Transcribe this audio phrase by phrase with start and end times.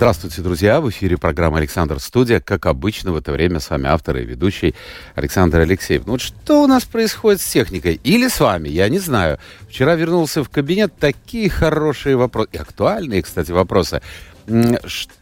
[0.00, 0.80] Здравствуйте, друзья!
[0.80, 2.40] В эфире программа «Александр Студия».
[2.40, 4.74] Как обычно, в это время с вами автор и ведущий
[5.14, 6.06] Александр Алексеев.
[6.06, 8.00] Ну что у нас происходит с техникой?
[8.02, 8.70] Или с вами?
[8.70, 9.38] Я не знаю.
[9.68, 10.94] Вчера вернулся в кабинет.
[10.98, 12.48] Такие хорошие вопросы.
[12.52, 14.00] И актуальные, кстати, вопросы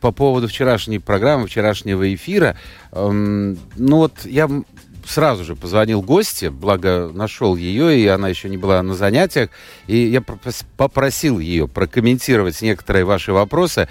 [0.01, 2.57] по поводу вчерашней программы, вчерашнего эфира.
[2.93, 4.49] Эм, ну вот я
[5.09, 9.51] сразу же позвонил гости, благо нашел ее, и она еще не была на занятиях,
[9.87, 10.23] и я
[10.77, 13.89] попросил ее прокомментировать некоторые ваши вопросы.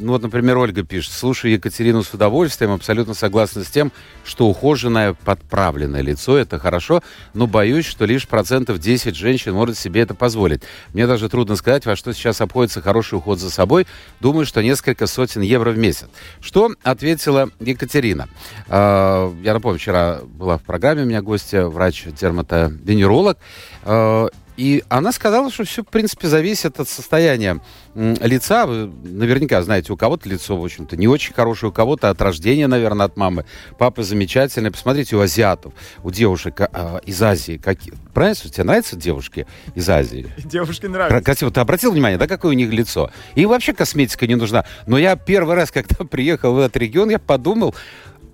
[0.00, 3.90] Ну вот, например, Ольга пишет, слушаю Екатерину с удовольствием, абсолютно согласна с тем,
[4.24, 7.02] что ухоженное, подправленное лицо– это хорошо,
[7.34, 10.62] но боюсь, что лишь процентов 10 женщин может себе это позволить.
[10.92, 13.88] Мне даже трудно сказать, во что сейчас обходится хороший уход за собой.
[14.20, 16.06] Думаю, что несколько сотен евро в месяц.
[16.40, 18.28] Что ответила Екатерина?
[18.68, 23.36] А, я напомню, вчера была в программе у меня гостья, врач-дерматовенеролог,
[23.82, 27.60] а, и она сказала, что все, в принципе, зависит от состояния
[27.94, 28.66] лица.
[28.66, 32.66] Вы наверняка знаете, у кого-то лицо, в общем-то, не очень хорошее, у кого-то от рождения,
[32.66, 33.44] наверное, от мамы.
[33.78, 34.72] Папа замечательный.
[34.72, 37.94] Посмотрите, у азиатов, у девушек а, из Азии, какие...
[38.12, 40.28] Правильно, тебе нравятся девушки из Азии?
[40.38, 41.22] Девушки нравятся.
[41.22, 41.52] Красиво.
[41.52, 43.12] Ты обратил внимание, да, какое у них лицо?
[43.36, 44.64] И вообще косметика не нужна.
[44.88, 47.76] Но я первый раз, когда приехал в этот регион, я подумал,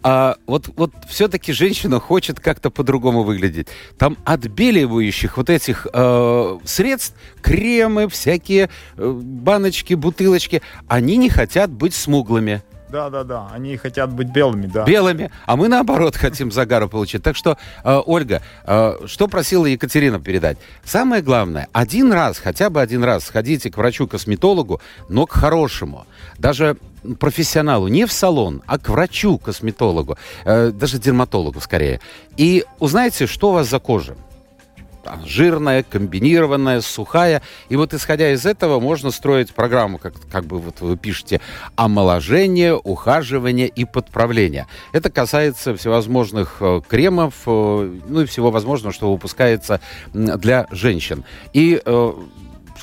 [0.07, 3.69] а вот, вот все-таки женщина хочет как-то по-другому выглядеть.
[3.97, 11.95] Там отбеливающих вот этих э, средств, кремы, всякие э, баночки, бутылочки, они не хотят быть
[11.95, 12.63] смуглыми.
[12.91, 13.49] Да, да, да.
[13.51, 14.85] Они хотят быть белыми, да.
[14.85, 15.31] Белыми.
[15.47, 17.23] А мы наоборот хотим загара получить.
[17.23, 20.59] Так что, э, Ольга, э, что просила Екатерина передать?
[20.85, 26.07] Самое главное, один раз, хотя бы один раз сходите к врачу-косметологу, но к хорошему.
[26.39, 26.77] Даже
[27.19, 32.01] профессионалу, не в салон, а к врачу-косметологу, э, даже дерматологу скорее.
[32.37, 34.17] И узнаете, что у вас за кожа
[35.25, 37.43] жирная, комбинированная, сухая.
[37.69, 41.41] И вот исходя из этого можно строить программу, как, как бы вот вы пишете,
[41.77, 44.67] омоложение, ухаживание и подправление.
[44.93, 49.81] Это касается всевозможных э, кремов, э, ну и всего возможного, что выпускается
[50.13, 51.25] для женщин.
[51.53, 52.13] И э,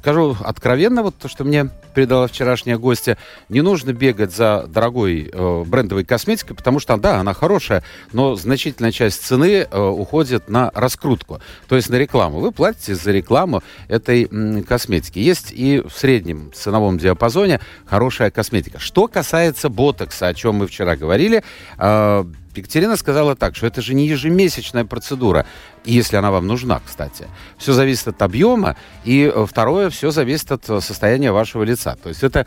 [0.01, 3.17] скажу откровенно, вот то, что мне передала вчерашняя гостья,
[3.49, 8.91] не нужно бегать за дорогой э, брендовой косметикой, потому что, да, она хорошая, но значительная
[8.91, 12.39] часть цены э, уходит на раскрутку, то есть на рекламу.
[12.39, 15.19] Вы платите за рекламу этой м, косметики.
[15.19, 18.79] Есть и в среднем ценовом диапазоне хорошая косметика.
[18.79, 21.43] Что касается ботокса, о чем мы вчера говорили,
[21.77, 22.25] э,
[22.55, 25.45] Екатерина сказала так, что это же не ежемесячная процедура,
[25.85, 27.27] если она вам нужна, кстати.
[27.57, 31.95] Все зависит от объема, и э, второе, все зависит от э, состояния вашего лица.
[32.01, 32.45] То есть это,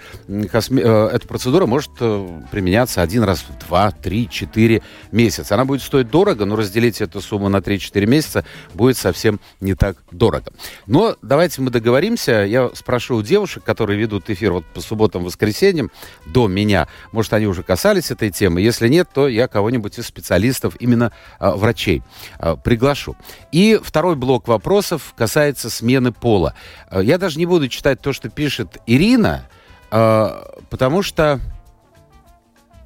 [0.50, 0.82] косме...
[0.82, 1.92] Э, эта процедура может
[2.50, 5.54] применяться один раз в 2, 3, 4 месяца.
[5.54, 9.96] Она будет стоить дорого, но разделить эту сумму на 3-4 месяца будет совсем не так
[10.10, 10.52] дорого.
[10.86, 12.44] Но давайте мы договоримся.
[12.44, 15.90] Я спрошу у девушек, которые ведут эфир вот по субботам, воскресеньям
[16.26, 16.88] до меня.
[17.12, 18.60] Может, они уже касались этой темы.
[18.60, 22.02] Если нет, то я кого-нибудь быть специалистов, именно э, врачей.
[22.38, 23.16] Э, приглашу.
[23.52, 26.54] И второй блок вопросов касается смены пола.
[26.90, 29.48] Э, я даже не буду читать то, что пишет Ирина,
[29.90, 31.40] э, потому что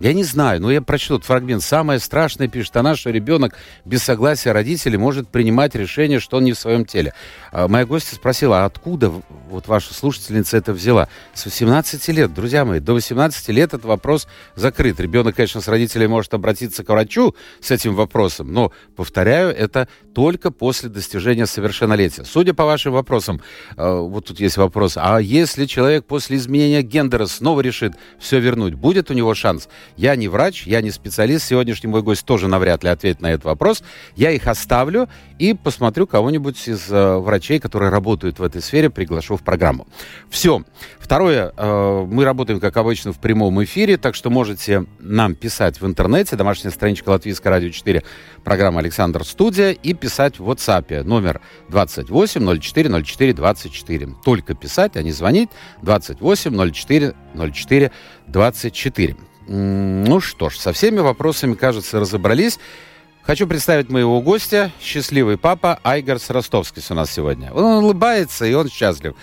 [0.01, 1.63] я не знаю, но я прочту этот фрагмент.
[1.63, 3.55] Самое страшное, пишет она, что ребенок
[3.85, 7.15] без согласия родителей может принимать решение, что он не в своем теле.
[7.51, 9.13] А, моя гостья спросила, а откуда
[9.51, 11.09] вот ваша слушательница это взяла?
[11.35, 15.01] С 18 лет, друзья мои, до 18 лет этот вопрос закрыт.
[15.01, 20.51] Ребенок, конечно, с родителей может обратиться к врачу с этим вопросом, но, повторяю, это только
[20.51, 22.25] после достижения совершеннолетия.
[22.25, 23.41] Судя по вашим вопросам,
[23.77, 28.75] а, вот тут есть вопрос, а если человек после изменения гендера снова решит все вернуть,
[28.75, 29.69] будет у него шанс?
[29.97, 31.47] Я не врач, я не специалист.
[31.47, 33.83] Сегодняшний мой гость тоже навряд ли ответит на этот вопрос.
[34.17, 35.09] Я их оставлю
[35.39, 39.87] и посмотрю кого-нибудь из э, врачей, которые работают в этой сфере, приглашу в программу.
[40.31, 40.63] Все.
[40.99, 45.87] Второе, э, мы работаем, как обычно, в прямом эфире, так что можете нам писать в
[45.87, 48.03] интернете, домашняя страничка Латвийского радио 4,
[48.45, 51.41] программа Александр Студия, и писать в WhatsApp номер
[51.71, 54.09] 28 04 04 24.
[54.25, 55.51] Только писать, а не звонить.
[55.83, 57.93] 28 04 04
[58.27, 59.17] 24.
[59.49, 62.59] Ну что ж, со всеми вопросами, кажется, разобрались.
[63.23, 67.51] Хочу представить моего гостя, счастливый папа Айгарс Ростовский у нас сегодня.
[67.53, 69.15] Он улыбается, и он счастлив.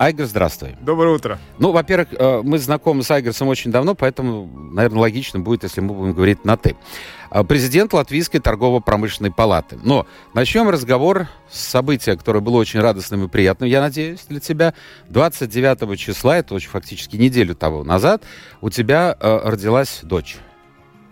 [0.00, 0.76] Айгер, здравствуй.
[0.80, 1.38] Доброе утро.
[1.58, 5.92] Ну, во-первых, э, мы знакомы с Айгерсом очень давно, поэтому, наверное, логично будет, если мы
[5.92, 6.74] будем говорить на «ты».
[7.28, 9.78] А, президент Латвийской торгово-промышленной палаты.
[9.82, 14.72] Но начнем разговор с события, которое было очень радостным и приятным, я надеюсь, для тебя.
[15.10, 18.22] 29 числа, это очень фактически неделю того назад,
[18.62, 20.38] у тебя э, родилась дочь.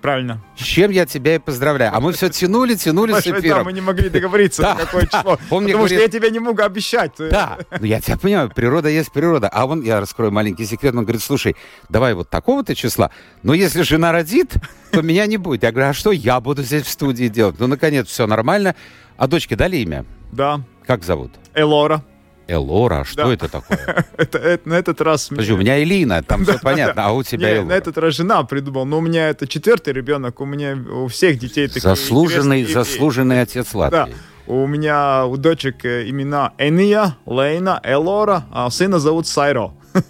[0.01, 0.41] Правильно.
[0.57, 1.93] С чем я тебя и поздравляю.
[1.95, 3.59] А мы все тянули, тянули с Понимаешь, эфиром.
[3.59, 5.19] Да, мы не могли договориться, на Да, какое да.
[5.19, 5.39] число.
[5.51, 7.13] Он мне Потому что я тебе не могу обещать.
[7.19, 9.49] Да, ну я тебя понимаю, природа есть природа.
[9.49, 11.57] А он, я раскрою маленький секрет, он говорит, слушай,
[11.89, 13.11] давай вот такого-то числа,
[13.43, 14.55] но если жена родит,
[14.93, 15.65] то меня не будет.
[15.65, 17.57] Я говорю, а что я буду здесь в студии делать?
[17.59, 18.75] Ну, наконец, все нормально.
[19.17, 20.05] А дочке дали имя?
[20.31, 20.61] Да.
[20.87, 21.33] Как зовут?
[21.55, 22.03] Элора.
[22.49, 23.33] Элора, а что Да.
[23.35, 24.05] это такое?
[24.17, 25.29] Это, это- на этот раз...
[25.29, 27.67] Подожди, у меня Элина, там все понятно, а у тебя Элора.
[27.69, 28.85] на этот раз жена придумала.
[28.85, 33.69] Но у меня это четвертый ребенок, у меня у всех детей такие Заслуженный, заслуженный отец
[33.73, 33.79] Да.
[33.79, 34.15] Латвии.
[34.47, 39.73] У меня у дочек э, имена Эния, Лейна, Элора, а сына зовут Сайро.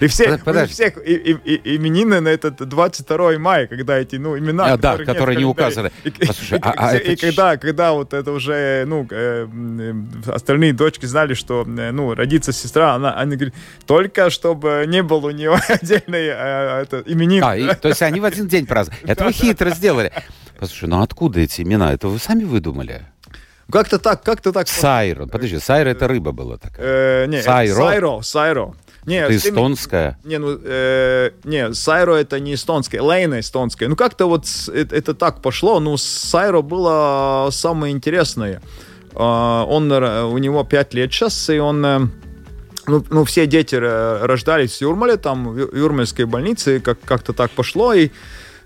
[0.00, 0.72] И все, Под- подожди.
[0.72, 4.76] у всех и- и- и- именины на этот 22 мая, когда эти, ну, имена, А,
[4.78, 5.90] да, нет которые в не указаны.
[6.04, 9.06] И, Послушай, и- а- а и- это и ч- когда, когда вот это уже, ну,
[9.10, 9.46] э,
[10.26, 13.54] остальные дочки знали, что, э, ну, родится сестра, она, они говорят,
[13.86, 17.44] только чтобы не было у нее отдельной э, это, именин.
[17.44, 19.02] А, и- то есть они в один день празднуют.
[19.08, 20.12] Это вы хитро сделали.
[20.58, 21.92] Послушай, ну откуда эти имена?
[21.92, 23.02] Это вы сами выдумали?
[23.70, 24.66] Как-то так, как-то так.
[24.66, 25.28] Сайрон.
[25.28, 27.24] Подожди, Сайра это рыба была такая.
[27.24, 27.74] Э, не, Сайро?
[27.76, 28.74] Сайро, Сайро.
[29.06, 30.18] Не, Это эстонская.
[30.24, 33.88] Не, ну, э, не, Сайро это не эстонская, Лейна эстонская.
[33.88, 35.80] Ну, как-то вот это, это так пошло.
[35.80, 38.60] Ну, Сайро было самое интересное.
[39.14, 41.84] А, он, р- у него 5 лет сейчас, и он...
[41.84, 42.00] э,
[42.86, 47.50] ну, ну, все дети э, рождались в Юрмале, там, в Юрмальской больнице, как- как-то так
[47.52, 48.10] пошло, и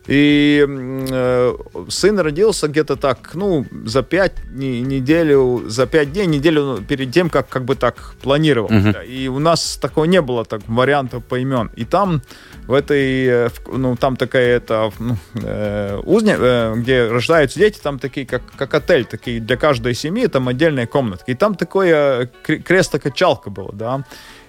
[0.06, 1.55] и э,
[1.89, 7.31] сын родился где-то так, ну, за пять не- неделю, за пять дней, неделю перед тем,
[7.31, 8.69] как как бы так планировал.
[8.71, 8.93] Мгм.
[8.93, 11.71] Да, И у нас такого не было, так, вариантов по имен.
[11.77, 12.21] И там,
[12.67, 17.99] в этой, э, ну, там такая, это, ну, э, узня, э, где рождаются дети, там
[17.99, 21.31] такие, как, как отель, такие для каждой семьи, там отдельная комнатка.
[21.33, 24.05] И там такое кре- кресло-качалка было, да.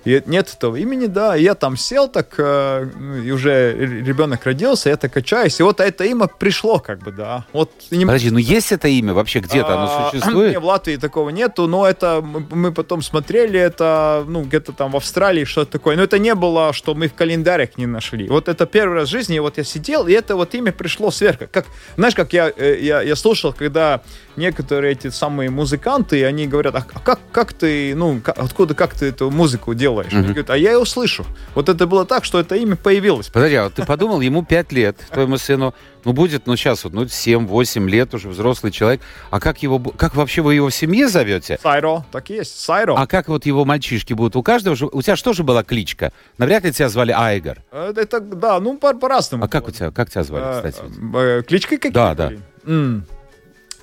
[0.06, 4.46] И нет этого имени, да, и я там сел так, э, ну, и уже ребенок
[4.46, 7.46] родился, я так качаюсь, и вот это имя пришло, как бы, да.
[7.54, 9.74] Вот не- Подожди, ну есть это имя вообще где-то?
[9.74, 10.52] Оно а, существует?
[10.52, 14.92] Не, в Латвии такого нету, но это мы, мы потом смотрели, это ну где-то там
[14.92, 15.96] в Австралии что-то такое.
[15.96, 18.28] Но это не было, что мы в календарях не нашли.
[18.28, 21.46] Вот это первый раз в жизни, вот я сидел, и это вот имя пришло сверху.
[21.51, 21.66] Как,
[21.96, 24.01] знаешь, как я, э, я, я слушал, когда
[24.38, 29.32] некоторые эти самые музыканты, они говорят, а как, как ты, ну, откуда, как ты эту
[29.32, 30.14] музыку делаешь?
[30.14, 31.26] Они говорят, а я ее слышу.
[31.54, 33.28] Вот это было так, что это имя появилось.
[33.28, 35.74] Подожди, а вот ты подумал, ему 5 лет, твоему сыну,
[36.04, 39.02] ну будет, ну сейчас вот, ну 7-8 лет уже взрослый человек,
[39.32, 41.58] а как его, как вообще вы его в семье зовете?
[41.62, 42.96] Сайро, так есть, Сайро.
[42.96, 44.36] А как вот его мальчишки будут?
[44.36, 46.12] У каждого же, у тебя же была кличка?
[46.38, 47.58] Навряд ли тебя звали Айгор.
[47.72, 49.46] Э, Это, да, ну, по- по-разному.
[49.46, 50.84] А как у тебя, как тебя звали, А, кстати?
[51.16, 51.92] э, Клички какие?
[51.92, 52.32] Да, да.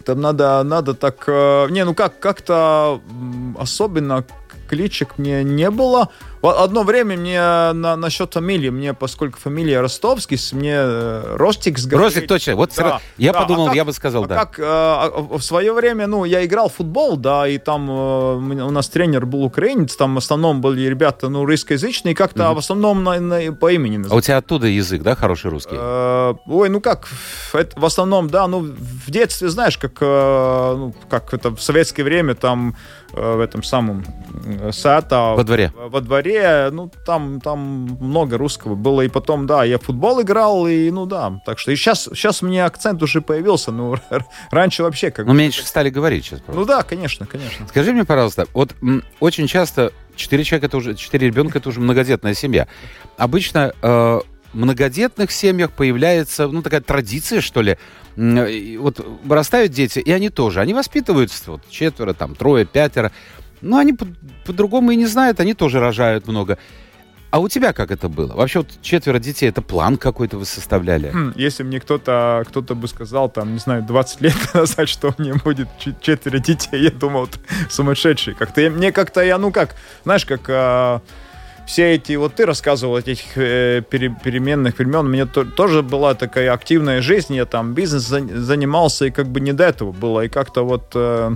[0.04, 1.24] Там надо, надо так...
[1.26, 3.00] э, Не, ну как, как-то
[3.58, 4.24] особенно
[4.68, 6.08] кличек мне не было.
[6.40, 12.06] Одно время мне на, насчет фамилии, мне, поскольку фамилия Ростовский, с- мне э, Ростикс говорили.
[12.14, 12.56] Ростик точно.
[12.56, 14.34] Вот Да, я да, подумал, а как- я бы сказал, а да.
[14.44, 18.70] Как э, а, в свое время, ну, я играл в футбол, да, и там у
[18.70, 23.04] нас тренер был украинец, там в основном были ребята, ну, русскоязычные, как-то а в основном
[23.04, 24.18] на- на- по имени А называли.
[24.18, 25.76] у тебя оттуда язык, да, хороший русский?
[25.78, 27.06] Э, Ой, ну как,
[27.52, 28.66] это в основном, да, ну
[29.06, 32.76] в детстве, знаешь, как, э, ну, как это в советское время там
[33.12, 34.04] э, в этом самом
[34.44, 35.72] э, Саата Во дворе.
[35.76, 37.58] во дворе, ну там там
[38.00, 41.72] много русского было и потом, да, я в футбол играл и ну да, так что
[41.72, 43.96] и сейчас сейчас меня акцент уже появился, ну
[44.50, 46.40] раньше вообще как, Ну, меньше стали говорить сейчас.
[46.40, 46.60] просто.
[46.60, 47.66] ну да, конечно, конечно.
[47.68, 48.74] Скажи мне, пожалуйста, вот
[49.20, 52.68] очень часто четыре человека это уже, четыре ребенка это уже многодетная семья.
[53.16, 57.78] Обычно э, в многодетных семьях появляется, ну, такая традиция, что ли.
[58.16, 60.60] И Вот вырастают дети, и они тоже.
[60.60, 63.10] Они воспитываются, вот четверо, там, трое, пятеро.
[63.60, 64.06] Но они по-
[64.44, 66.58] по-другому и не знают, они тоже рожают много.
[67.30, 68.34] А у тебя как это было?
[68.34, 71.08] Вообще вот четверо детей, это план какой-то вы составляли?
[71.10, 75.22] Хм, Если мне кто-то кто бы сказал, там, не знаю, 20 лет назад, что у
[75.22, 75.68] меня будет
[76.02, 77.28] четверо детей, я думал,
[77.70, 78.34] сумасшедший.
[78.34, 81.00] Как-то мне как-то я, ну как, знаешь, как а,
[81.66, 86.14] все эти, вот ты рассказывал этих э, пере- переменных времен, у меня то- тоже была
[86.14, 90.24] такая активная жизнь, я там бизнес зан- занимался, и как бы не до этого было,
[90.24, 91.30] и как-то вот э,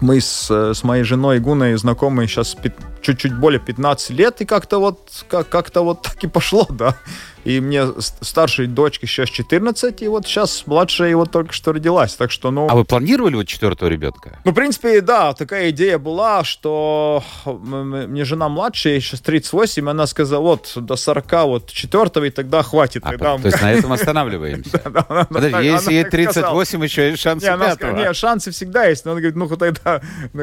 [0.00, 2.56] мы с, э, с моей женой Гуной знакомы сейчас
[3.02, 6.96] чуть-чуть более 15 лет, и как-то вот, как- как-то вот так и пошло, да.
[7.44, 7.86] И мне
[8.20, 12.68] старшей дочке сейчас 14, и вот сейчас младшая вот только что родилась, так что, ну...
[12.70, 14.38] А вы планировали вот четвертого ребенка?
[14.44, 20.42] Ну, в принципе, да, такая идея была, что мне жена младшая, сейчас 38, она сказала,
[20.42, 23.02] вот, до 40, вот, четвертого, и тогда хватит.
[23.04, 23.38] А, тогда...
[23.38, 24.78] то есть на этом останавливаемся.
[25.30, 26.64] Подожди, если ей так сказала.
[26.64, 27.96] 38, еще есть шансы сказала, пятого.
[27.96, 29.04] не, шансы всегда есть.
[29.04, 30.00] Но она говорит, ну тогда
[30.32, 30.42] ну,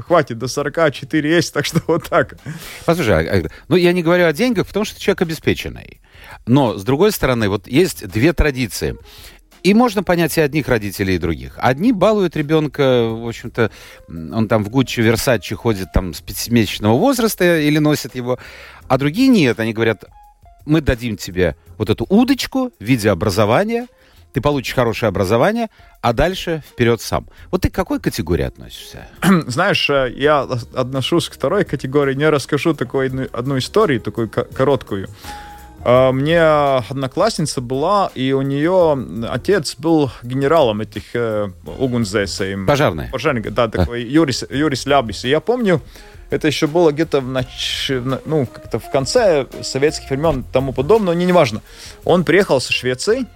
[0.00, 2.36] хватит, до 44 есть, так что вот так.
[2.84, 6.00] Послушай, а- а- ну я не говорю о деньгах, потому что человек обеспеченный.
[6.46, 8.96] Но, с другой стороны, вот есть две традиции.
[9.62, 11.54] И можно понять и одних родителей, и других.
[11.58, 13.70] Одни балуют ребенка, в общем-то,
[14.08, 18.38] он там в Гуччи, Версачи ходит там с пятимесячного возраста или носит его,
[18.88, 19.60] а другие нет.
[19.60, 20.04] Они говорят,
[20.66, 23.86] мы дадим тебе вот эту удочку в виде образования,
[24.32, 25.68] ты получишь хорошее образование,
[26.00, 27.28] а дальше вперед сам.
[27.50, 29.06] Вот ты к какой категории относишься?
[29.46, 30.42] Знаешь, э, я
[30.74, 35.08] отношусь к второй категории, не расскажу такую одну, историю, такую ко- короткую.
[35.84, 38.98] А, Мне одноклассница была, и у нее
[39.28, 42.56] отец был генералом этих э, угунзесей.
[42.66, 43.08] Пожарные.
[43.10, 45.24] Пожарник, да, такой Юрис, Юрис Лябис.
[45.24, 45.80] И я помню,
[46.30, 47.90] это еще было где-то в нач...
[47.90, 51.62] на- ну, как-то в конце советских времен тому подобное, не, неважно.
[52.04, 53.26] Он приехал со Швеции,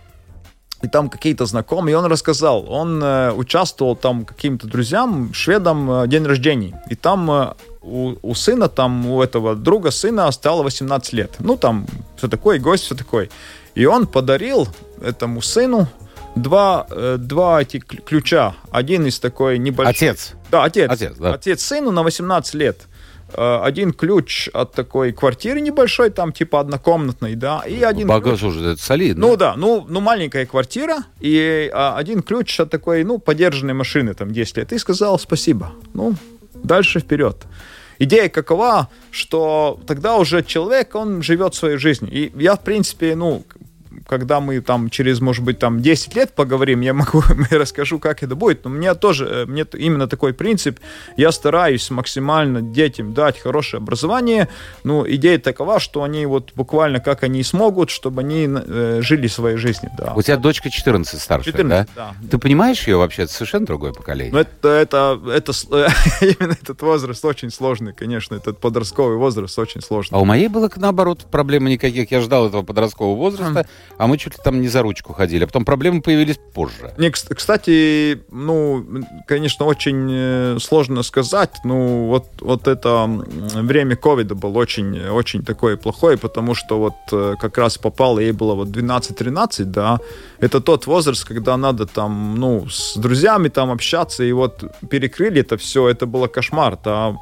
[0.83, 6.07] и там какие-то знакомые, и он рассказал, он э, участвовал там каким-то друзьям, шведам, э,
[6.09, 6.83] день рождения.
[6.91, 7.55] И там э,
[7.87, 11.35] у, у сына, там у этого друга сына стало 18 лет.
[11.39, 13.29] Ну, там все такое, гость, все такое.
[13.75, 14.69] И он подарил
[15.01, 15.87] этому сыну
[16.35, 18.55] два, э, два эти ключа.
[18.71, 19.93] Один из такой небольшой...
[19.93, 20.35] Отец.
[20.51, 20.91] Да, отец.
[20.91, 21.35] Отец, да.
[21.35, 22.87] Отец сыну на 18 лет.
[23.33, 28.43] Э, Один ключ от такой квартиры небольшой, там типа однокомнатной, да, и один ключ- Багаж
[28.43, 29.27] уже это солидно.
[29.27, 34.15] ну да, ну, ну маленькая квартира и а, один ключ от такой, ну, подержанной машины,
[34.15, 34.73] там, 10 лет.
[34.73, 35.73] И сказал спасибо.
[35.95, 36.15] Ну,
[36.55, 37.37] дальше вперед.
[37.99, 42.11] Идея какова, что тогда уже человек, он живет своей жизнью.
[42.13, 43.45] И я, в принципе, ну,
[44.07, 48.23] когда мы там через, может быть, там 10 лет поговорим, я могу, я расскажу, как
[48.23, 48.65] это будет.
[48.65, 50.81] Но у меня тоже, э, мне именно такой принцип.
[51.17, 54.49] Я стараюсь максимально детям дать хорошее образование.
[54.85, 59.57] Ну, идея такова, что они вот буквально как они смогут, чтобы они э, жили своей
[59.57, 60.13] жизнью, да.
[60.15, 62.15] У тебя дочка 14 старшая, 14, да?
[62.23, 62.29] да.
[62.31, 63.23] Ты понимаешь ее вообще?
[63.23, 64.33] Это совершенно другое поколение.
[64.33, 65.53] Но это, это, это,
[66.21, 70.17] именно этот возраст очень сложный, конечно, этот подростковый возраст очень сложный.
[70.17, 72.11] А у моей было наоборот проблем никаких.
[72.11, 73.67] Я ждал этого подросткового возраста,
[73.99, 75.45] а мы чуть ли там не за ручку ходили.
[75.45, 76.93] А потом проблемы появились позже.
[76.99, 78.85] Не, кс- кстати, ну,
[79.27, 81.51] конечно, очень э, сложно сказать.
[81.65, 83.07] Ну, вот, вот это
[83.55, 88.33] время ковида было очень, очень такое плохое, потому что вот э, как раз попало, ей
[88.33, 89.99] было вот 12-13, да.
[90.41, 95.57] Это тот возраст, когда надо там, ну, с друзьями там общаться, и вот перекрыли это
[95.57, 97.17] все, это было кошмар, да.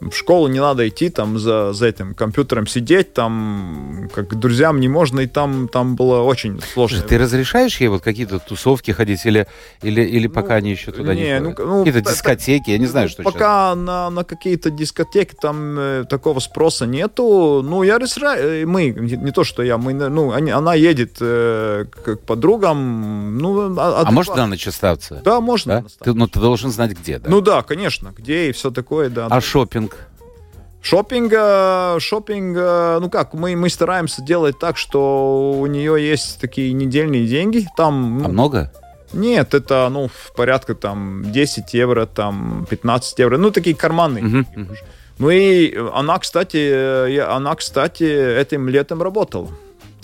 [0.00, 4.80] В школу не надо идти там за, за этим компьютером сидеть, там как к друзьям
[4.80, 6.98] не можно, и там, там было очень сложно.
[6.98, 9.46] Слушай, ты разрешаешь ей вот какие-то тусовки ходить или,
[9.82, 11.66] или, или пока они еще туда не, не, ну, ходят?
[11.66, 13.32] ну, Какие-то дискотеки, я не знаю, что сейчас.
[13.32, 17.62] Пока на, на какие-то дискотеки там э, такого спроса нету.
[17.64, 21.16] Ну, я разрешаю, э, мы, не, не то, что я, мы, ну, они, она едет
[21.20, 25.20] э, к, к подругам, ну, а, А может на ночь остаться?
[25.24, 25.82] Да, можно.
[25.82, 26.04] Да?
[26.04, 27.28] Ты, ну, ты должен знать, где, да?
[27.30, 29.26] Ну да, конечно, где и все такое, да.
[29.30, 29.87] а шопинг?
[30.80, 31.32] Шопинг,
[32.00, 37.26] шопинг, э, ну как, мы, мы стараемся делать так, что у нее есть такие недельные
[37.26, 38.72] деньги, там, А ну, много?
[39.12, 44.24] нет, это, ну, в порядка там 10 евро, там 15 евро, ну, такие карманные.
[44.24, 44.46] Мгм.
[45.18, 49.48] Ну и она, кстати, она, кстати, этим летом работала.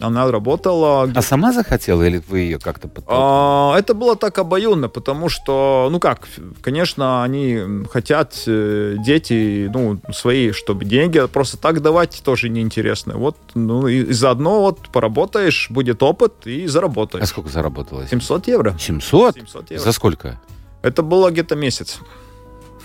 [0.01, 1.09] Она работала.
[1.15, 3.19] А сама захотела или вы ее как-то подтолкнули?
[3.21, 6.29] А, это было так обоюдно, потому что, ну как,
[6.63, 13.17] конечно, они хотят, э, дети, ну, свои, чтобы деньги просто так давать тоже неинтересно.
[13.17, 17.29] Вот, ну, и, и заодно вот поработаешь, будет опыт и А заработаешь.
[17.29, 18.11] сколько заработалось?
[18.11, 18.77] 700 евро.
[18.79, 19.35] 700?
[19.37, 19.85] 700 евро.
[19.85, 20.41] За сколько?
[20.83, 21.99] Это было где-то месяц.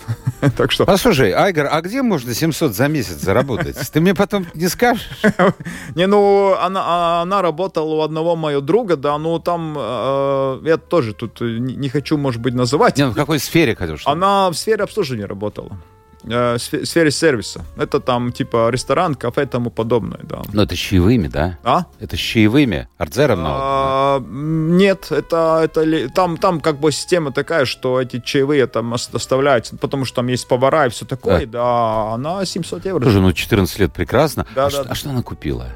[0.56, 0.86] Так что...
[0.86, 3.76] Послушай, Айгор, а где можно 700 за месяц заработать?
[3.92, 5.08] Ты мне потом не скажешь?
[5.94, 11.12] Не, ну, она, она работала у одного моего друга, да, ну, там, э, я тоже
[11.12, 12.96] тут не не хочу, может быть, называть.
[12.96, 13.96] Не, ну в какой сфере хотел?
[14.04, 15.76] Она в сфере обслуживания работала.
[16.24, 17.64] Э, сфере сервиса.
[17.76, 20.42] Это там, типа, ресторан, кафе и тому подобное, да.
[20.52, 21.58] Ну, это с чаевыми, да?
[21.64, 21.84] А?
[21.98, 22.88] Это с чаевыми?
[22.98, 28.92] Артзером А, нет, это, это там, там как бы система такая, что эти чаевые там
[28.92, 33.02] ос- оставляются, потому что там есть повара и все такое, да, она 700 евро.
[33.02, 34.46] Слушай, ну 14 лет прекрасно.
[34.54, 34.90] Да, а, да, что, да.
[34.90, 35.68] а что она купила?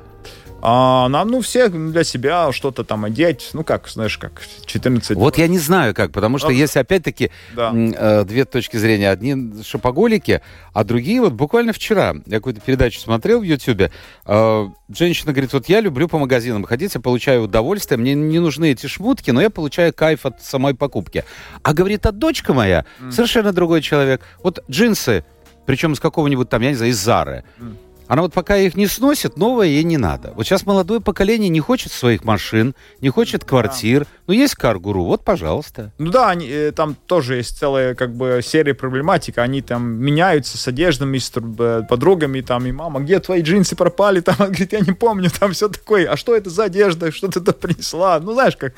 [0.67, 5.15] А нам, ну, все для себя что-то там одеть, ну, как, знаешь, как 14.
[5.15, 7.71] Вот я не знаю как, потому что А, есть опять-таки Да.
[7.75, 9.11] э, две точки зрения.
[9.11, 10.41] Одни шопоголики,
[10.73, 13.91] а другие вот буквально вчера я какую-то передачу смотрел в Ютьюбе.
[14.25, 18.71] э, женщина говорит, вот я люблю по магазинам ходить, я получаю удовольствие, мне не нужны
[18.73, 21.25] эти шмутки, но я получаю кайф от самой покупки.
[21.63, 24.23] А говорит, а дочка моя совершенно другой человек.
[24.43, 25.27] Вот джинсы,
[25.67, 27.45] причем из какого-нибудь там, я не знаю, из Зары.
[27.59, 27.77] Мгм.
[28.07, 30.33] Она вот пока их не сносит, новое ей не надо.
[30.37, 34.07] Вот сейчас молодое поколение не хочет своих машин, не хочет квартир.
[34.27, 35.93] Ну, есть Каргуру, вот, пожалуйста.
[35.99, 39.43] Ну да, они, э, там тоже есть целая как бы серия проблематика.
[39.43, 44.21] Они там меняются с одеждами, с э, подругами, там, и мама, где твои джинсы пропали?
[44.21, 46.07] Там, она говорит, я не помню, там все такое.
[46.07, 47.11] А что это за одежда?
[47.11, 48.21] Что ты туда принесла?
[48.21, 48.75] Ну, знаешь, как...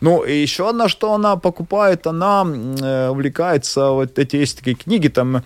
[0.00, 5.08] Ну, и еще одна, что она покупает, она э, увлекается, вот эти есть такие книги,
[5.08, 5.42] там,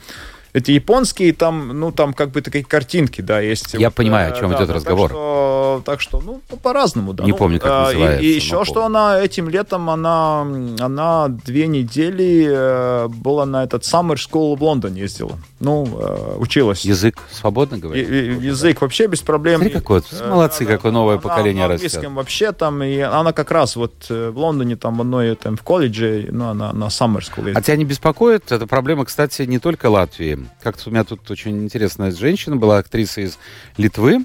[0.52, 3.72] эти японские, там, ну, там как бы такие картинки, да, есть.
[3.74, 5.08] Я Вот, понимаю, о э, чем да, идет да, разговор.
[5.10, 7.24] Так что, так что, ну, по- по-разному, да.
[7.24, 8.86] Не Ну, помню, как э, и- называется, И, но еще, что помню.
[8.86, 10.42] она этим летом, она,
[10.80, 15.38] она две недели э, была на этот Summer School в Лондоне ездила.
[15.62, 16.84] Ну, э, училась.
[16.84, 18.08] Язык свободно говорит?
[18.08, 19.60] язык вообще без проблем.
[19.60, 21.94] Смотри, какой вот, э, молодцы, какое новое она поколение на растет.
[21.94, 25.56] английском вообще там, и она как раз вот э, в Лондоне, там, в одной, там,
[25.56, 27.52] в колледже, ну, она на Summer School.
[27.54, 28.50] А тебя не беспокоит?
[28.50, 30.46] Это проблема, кстати, не только Латвии.
[30.64, 33.38] Как-то у меня тут очень интересная женщина была, актриса из
[33.76, 34.24] Литвы.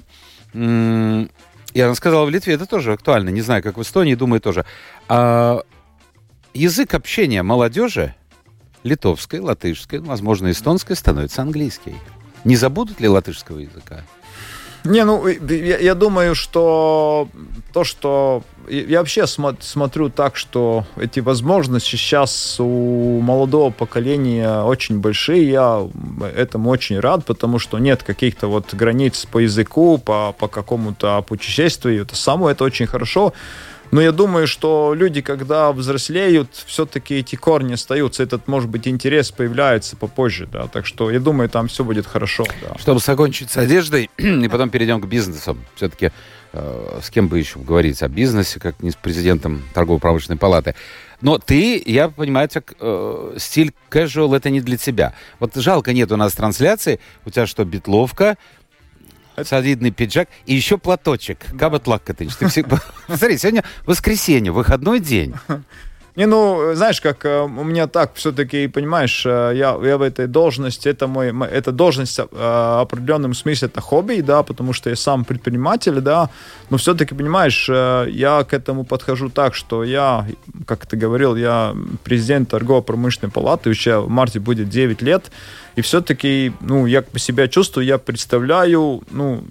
[0.54, 3.28] И она сказала, в Литве это тоже актуально.
[3.28, 4.64] Не знаю, как в Эстонии, думаю, тоже.
[5.08, 5.60] А,
[6.52, 8.16] язык общения молодежи
[8.84, 11.94] литовской, латышской, возможно, эстонской становится английский.
[12.44, 14.04] Не забудут ли латышского языка?
[14.84, 17.28] Не, ну, я, я думаю, что
[17.72, 18.42] то, что...
[18.68, 25.50] Я вообще смо- смотрю так, что эти возможности сейчас у молодого поколения очень большие.
[25.50, 25.88] Я
[26.36, 32.02] этому очень рад, потому что нет каких-то вот границ по языку, по, по какому-то путешествию.
[32.02, 33.32] Это само, это очень хорошо.
[33.90, 38.22] Но я думаю, что люди, когда взрослеют, все-таки эти корни остаются.
[38.22, 40.66] Этот, может быть, интерес появляется попозже, да.
[40.66, 42.76] Так что я думаю, там все будет хорошо, да.
[42.78, 45.56] Чтобы закончить с одеждой, и потом перейдем к бизнесу.
[45.76, 46.10] Все-таки
[46.52, 50.74] э, с кем бы еще говорить о бизнесе, как не с президентом торгово-промышленной палаты.
[51.20, 55.14] Но ты, я понимаю, так, э, стиль casual это не для тебя.
[55.40, 57.00] Вот жалко нет у нас трансляции.
[57.24, 58.36] У тебя что, битловка,
[59.44, 61.38] солидный пиджак и еще платочек.
[61.58, 62.80] Кабатлак ты всегда...
[63.06, 65.34] Смотри, сегодня воскресенье, выходной день.
[66.18, 70.26] Не, ну, знаешь, как э, у меня так все-таки, понимаешь, э, я, я в этой
[70.26, 74.96] должности, это мой, эта должность э, в определенном смысле это хобби, да, потому что я
[74.96, 76.28] сам предприниматель, да,
[76.70, 80.26] но все-таки, понимаешь, я к этому подхожу так, что я,
[80.66, 85.30] как ты говорил, я президент торгово-промышленной палаты, еще в марте будет 9 лет,
[85.78, 89.44] и все-таки, ну, я по себя чувствую, я представляю, ну,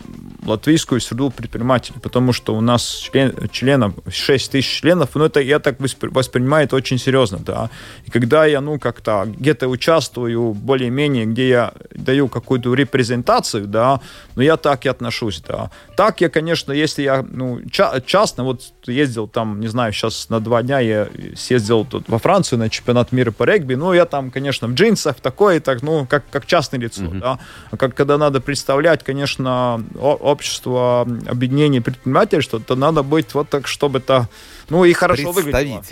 [0.45, 5.59] латвийскую среду предпринимателей, потому что у нас член, членов, 6 тысяч членов, ну, это я
[5.59, 7.69] так воспри- воспринимаю это очень серьезно, да.
[8.05, 14.01] И когда я, ну, как-то где-то участвую более-менее, где я даю какую-то репрезентацию, да,
[14.35, 15.71] но я так и отношусь, да.
[15.95, 20.41] Так я, конечно, если я, ну, ча- частно, вот ездил там, не знаю, сейчас на
[20.41, 24.29] два дня я съездил тут во Францию на чемпионат мира по регби, ну, я там,
[24.29, 27.39] конечно, в джинсах такой, так, ну, как, как частное лицо, да.
[27.71, 33.67] А как, когда надо представлять, конечно, общество объединения предпринимателей, что то надо быть вот так,
[33.67, 34.27] чтобы это,
[34.69, 35.83] ну, и хорошо выглядело.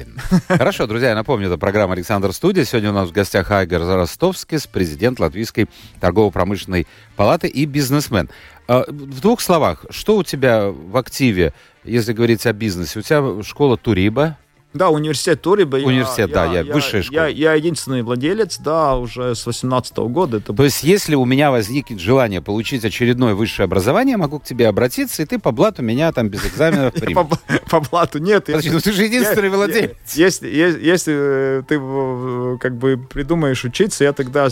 [0.47, 2.65] Хорошо, друзья, я напомню, это программа «Александр Студия».
[2.65, 5.67] Сегодня у нас в гостях Айгар Ростовский, президент Латвийской
[5.99, 8.29] торгово-промышленной палаты и бизнесмен.
[8.67, 12.99] А, В двух словах, что у тебя в активе, если говорить о бизнесе?
[12.99, 14.37] У тебя школа Туриба,
[14.75, 15.77] Да, университет Туриба.
[15.77, 17.27] я- Университет, да, я- высшая школа.
[17.27, 20.37] Я, я единственный владелец, да, уже с 18 года.
[20.37, 24.43] Это То есть, если у меня возникнет желание получить очередное высшее образование, я могу к
[24.43, 27.25] тебе обратиться, и ты по блату меня там без экзаменов примешь.
[27.69, 28.49] по блату нет.
[28.49, 29.95] я- Подожди, ну ты же единственный Я- владелец.
[30.15, 34.49] я- Если, э, ты э, как бы придумаешь учиться, я тогда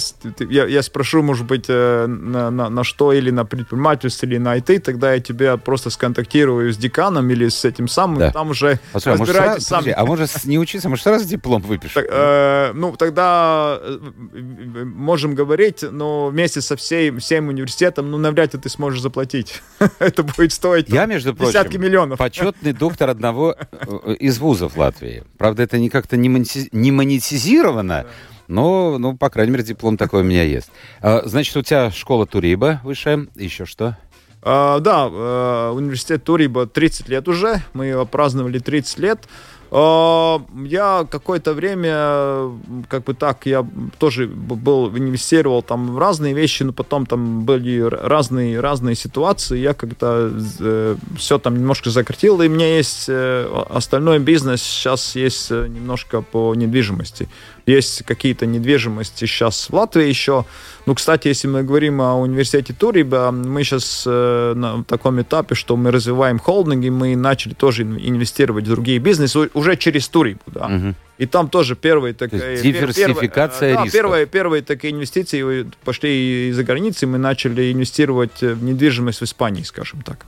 [0.49, 5.13] я, я спрошу, может быть, э, на, что, или на предпринимательство, или на IT, тогда
[5.13, 8.99] я тебя просто сконтактирую с деканом или с этим самым, там уже а
[9.33, 9.89] разбирайтесь сами.
[10.15, 11.93] Может не учиться, может сразу диплом выпишешь?
[11.93, 13.97] Так, э, ну, тогда э,
[14.33, 19.61] э, можем говорить, но вместе со всей, всем университетом, ну, навряд ли ты сможешь заплатить.
[19.99, 22.19] Это будет стоить Я, между десятки прочим, миллионов.
[22.19, 25.23] почетный доктор одного э, из вузов Латвии.
[25.37, 28.05] Правда, это не как-то не монети- не монетизировано,
[28.47, 30.69] но, ну, по крайней мере, диплом такой у меня есть.
[31.01, 33.97] А, Значит, у тебя школа Туриба высшая, еще что?
[34.45, 39.19] А, да, университет Туриба 30 лет уже, мы его праздновали 30 лет.
[39.75, 42.51] Э, я какое-то время,
[42.87, 43.65] как бы так, я
[43.97, 49.57] тоже был, инвестировал там в разные вещи, но потом там были разные, разные ситуации.
[49.57, 55.15] Я как-то э, все там немножко закрутил, и у меня есть э, остальной бизнес, сейчас
[55.15, 57.27] есть немножко по недвижимости.
[57.65, 60.45] Есть какие-то недвижимости сейчас в Латвии еще.
[60.85, 65.77] Ну, кстати, если мы говорим о университете Туриба, мы сейчас э, на таком этапе, что
[65.77, 70.65] мы развиваем холдинги, мы начали тоже инвестировать в другие бизнесы уже через Турибу, да.
[70.65, 70.95] Угу.
[71.19, 72.61] И там тоже первые такие...
[72.61, 73.85] Диверсификация пер, рисков.
[73.85, 79.63] Да, первые, первые такие инвестиции пошли из-за границы, мы начали инвестировать в недвижимость в Испании,
[79.63, 80.25] скажем так.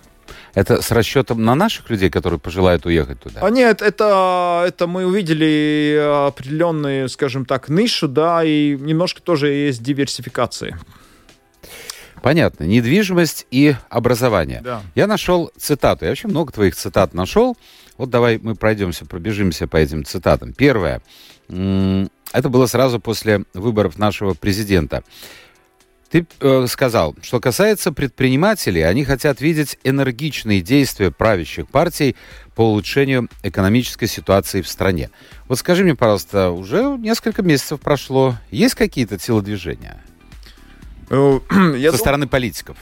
[0.56, 3.42] Это с расчетом на наших людей, которые пожелают уехать туда?
[3.44, 9.84] А нет, это, это мы увидели определенные, скажем так, нишу, да, и немножко тоже есть
[9.84, 10.78] диверсификации.
[12.22, 12.64] Понятно.
[12.64, 14.62] Недвижимость и образование.
[14.64, 14.82] Да.
[14.96, 16.06] Я нашел цитату.
[16.06, 17.56] Я вообще много твоих цитат нашел.
[17.98, 20.54] Вот давай мы пройдемся, пробежимся по этим цитатам.
[20.54, 21.02] Первое.
[21.50, 25.04] Это было сразу после выборов нашего президента.
[26.10, 32.16] Ты э, сказал, что касается предпринимателей, они хотят видеть энергичные действия правящих партий
[32.56, 35.10] по улучшению экономической ситуации в стране.
[35.48, 40.02] Вот скажи мне, пожалуйста, уже несколько месяцев прошло, есть какие-то телодвижения
[41.10, 41.40] э,
[41.78, 42.00] Я со дум...
[42.00, 42.78] стороны политиков?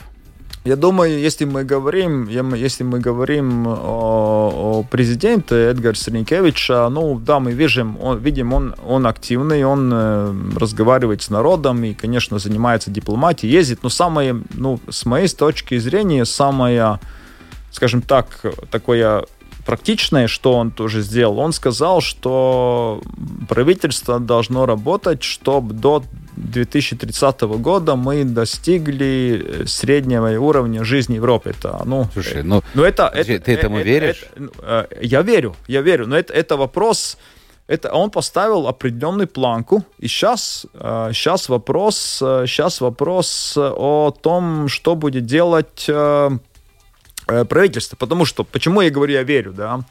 [0.66, 7.42] Я думаю, если мы говорим, если мы говорим о, о президенте Эдгар Сренкевича, ну да,
[7.42, 12.92] мы видим, он, видим, он, он активный, он э, разговаривает с народом и, конечно, занимается
[12.92, 17.02] дипломатией, ездит, но самое, ну, с моей точки зрения, самое,
[17.72, 18.28] скажем так,
[18.72, 19.26] такое
[19.66, 23.02] практичное, что он тоже сделал, он сказал, что
[23.48, 26.04] правительство должно работать, чтобы до
[26.36, 31.52] 2030 года мы достигли э, среднего уровня жизни в Европе.
[31.52, 34.26] Это, ну, Слушай, ну, ну это, это, ты этому это, веришь?
[34.36, 37.18] Это, э, я верю, я верю, но это, это вопрос,
[37.68, 44.96] это он поставил определенную планку, и сейчас, сейчас э, вопрос, сейчас вопрос о том, что
[44.96, 45.88] будет делать
[47.26, 49.82] правительство, потому что, почему я говорю, я верю, да,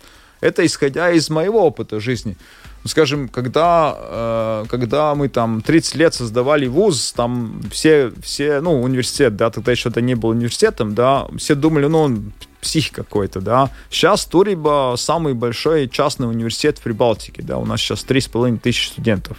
[0.41, 2.37] это исходя из моего опыта жизни
[2.85, 8.83] ну, скажем, когда, э, когда мы там 30 лет создавали вуз, там все, все, ну,
[8.83, 13.41] университет, да, тогда еще это не был университетом, да, все думали, ну, он псих какой-то,
[13.41, 13.71] да.
[13.89, 19.37] Сейчас Туриба самый большой частный университет в Прибалтике, да, у нас сейчас 3,5 тысячи студентов.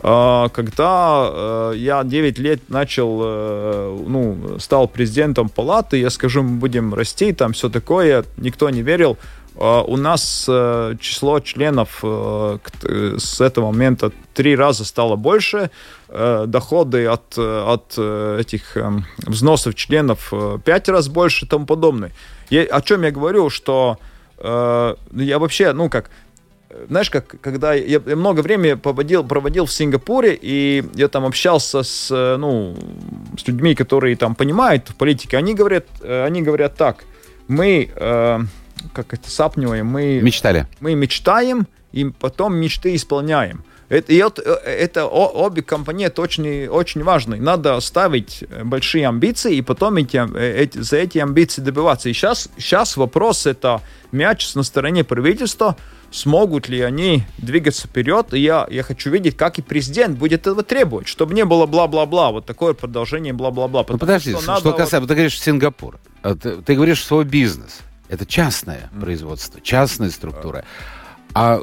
[0.00, 6.58] А, когда э, я 9 лет начал, э, ну, стал президентом палаты, я скажу, мы
[6.58, 9.18] будем расти, там все такое, никто не верил.
[9.56, 15.70] А, у нас э, число членов с этого момента три раза стало больше,
[16.08, 18.76] доходы от, от этих
[19.18, 20.32] взносов членов
[20.64, 22.12] пять раз больше и тому подобное.
[22.50, 23.98] Я, о чем я говорю, что
[24.40, 26.10] я вообще, ну как,
[26.88, 31.82] знаешь, как, когда я, я много времени проводил, проводил в Сингапуре, и я там общался
[31.82, 32.76] с, ну,
[33.38, 37.04] с людьми, которые там понимают в политике, они говорят, они говорят так,
[37.48, 37.90] мы
[38.92, 40.20] как это сапниваем, мы...
[40.20, 40.66] Мечтали.
[40.80, 43.64] Мы мечтаем, и потом мечты исполняем.
[43.88, 47.36] Это, и это, это обе компоненты очень, очень важны.
[47.38, 52.10] Надо ставить большие амбиции и потом эти, эти, за эти амбиции добиваться.
[52.10, 53.80] И сейчас, сейчас вопрос это
[54.12, 55.76] мяч на стороне правительства,
[56.10, 58.34] смогут ли они двигаться вперед.
[58.34, 62.30] И я, я хочу видеть, как и президент будет этого требовать, чтобы не было бла-бла-бла,
[62.30, 63.86] вот такое продолжение бла-бла-бла.
[63.88, 65.08] Ну подожди, что, что касается, вот...
[65.08, 67.78] ты говоришь Сингапур, а ты, ты говоришь свой бизнес.
[68.10, 69.00] Это частное mm.
[69.00, 70.64] производство, частная структура.
[71.34, 71.60] А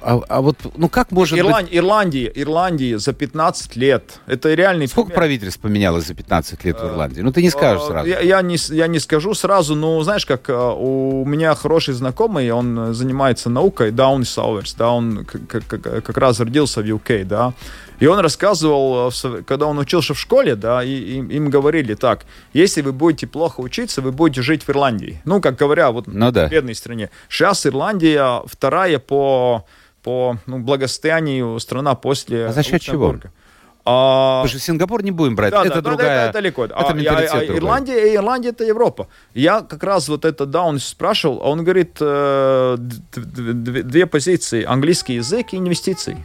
[0.00, 1.76] а, а вот, ну как может Ирланд, быть...
[1.76, 4.20] Ирландия, Ирландия за 15 лет.
[4.26, 5.18] Это реальный Сколько пример.
[5.20, 7.20] правительств поменялось за 15 лет в э, Ирландии?
[7.20, 8.08] Ну ты не скажешь э, сразу.
[8.08, 12.50] Я, я, не, я не скажу сразу, но знаешь, как э, у меня хороший знакомый,
[12.50, 17.52] он занимается наукой, Даун Сауэрс, да, он как, как, как раз родился в UK, да,
[18.00, 19.12] и он рассказывал,
[19.46, 23.60] когда он учился в школе, да, и им, им говорили так, если вы будете плохо
[23.60, 25.20] учиться, вы будете жить в Ирландии.
[25.24, 26.46] Ну, как говоря, вот ну, да.
[26.46, 27.10] в бедной стране.
[27.28, 29.66] Сейчас Ирландия вторая по
[30.08, 33.14] по ну, благосостоянию страна после А за счет чего?
[33.84, 34.40] А...
[34.42, 36.24] Потому что Сингапур не будем брать, да, это да, другая...
[36.24, 36.64] Это, далеко.
[36.64, 39.08] Это а, а, а Ирландия, Ирландия это Европа.
[39.34, 45.58] Я как раз вот это Даун спрашивал, он говорит, э, две позиции, английский язык и
[45.58, 46.16] инвестиции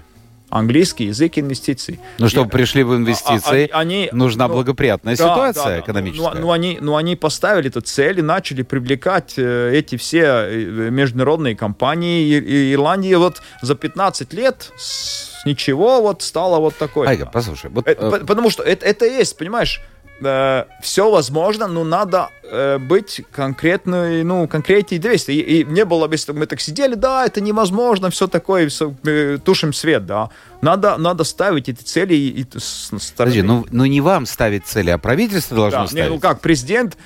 [0.54, 2.00] английский язык инвестиций.
[2.20, 5.80] Ну, чтобы и, пришли в инвестиции, а, а, они, нужна ну, благоприятная да, ситуация да,
[5.80, 6.34] экономическая.
[6.36, 10.89] Ну, ну, они, ну, они поставили эту цель и начали привлекать э, эти все э,
[10.89, 12.24] международные компании.
[12.24, 17.10] И, и Ирландия вот за 15 лет с ничего вот стало вот такое.
[17.10, 17.70] Айга, послушай.
[17.72, 17.96] Вот, э...
[17.96, 19.82] Потому что это, это есть, понимаешь,
[20.21, 25.39] э, все возможно, но надо э, быть конкретной, ну, конкретнее действий.
[25.39, 28.93] И, и не было бы, если мы так сидели, да, это невозможно, все такое, все,
[29.06, 30.30] э, тушим свет, да.
[30.62, 32.91] Надо, надо ставить эти цели и, и с.
[33.17, 36.04] Подожди, ну, ну не вам ставить цели, а правительство должно Да, ставить.
[36.06, 36.97] не, ну как, президент,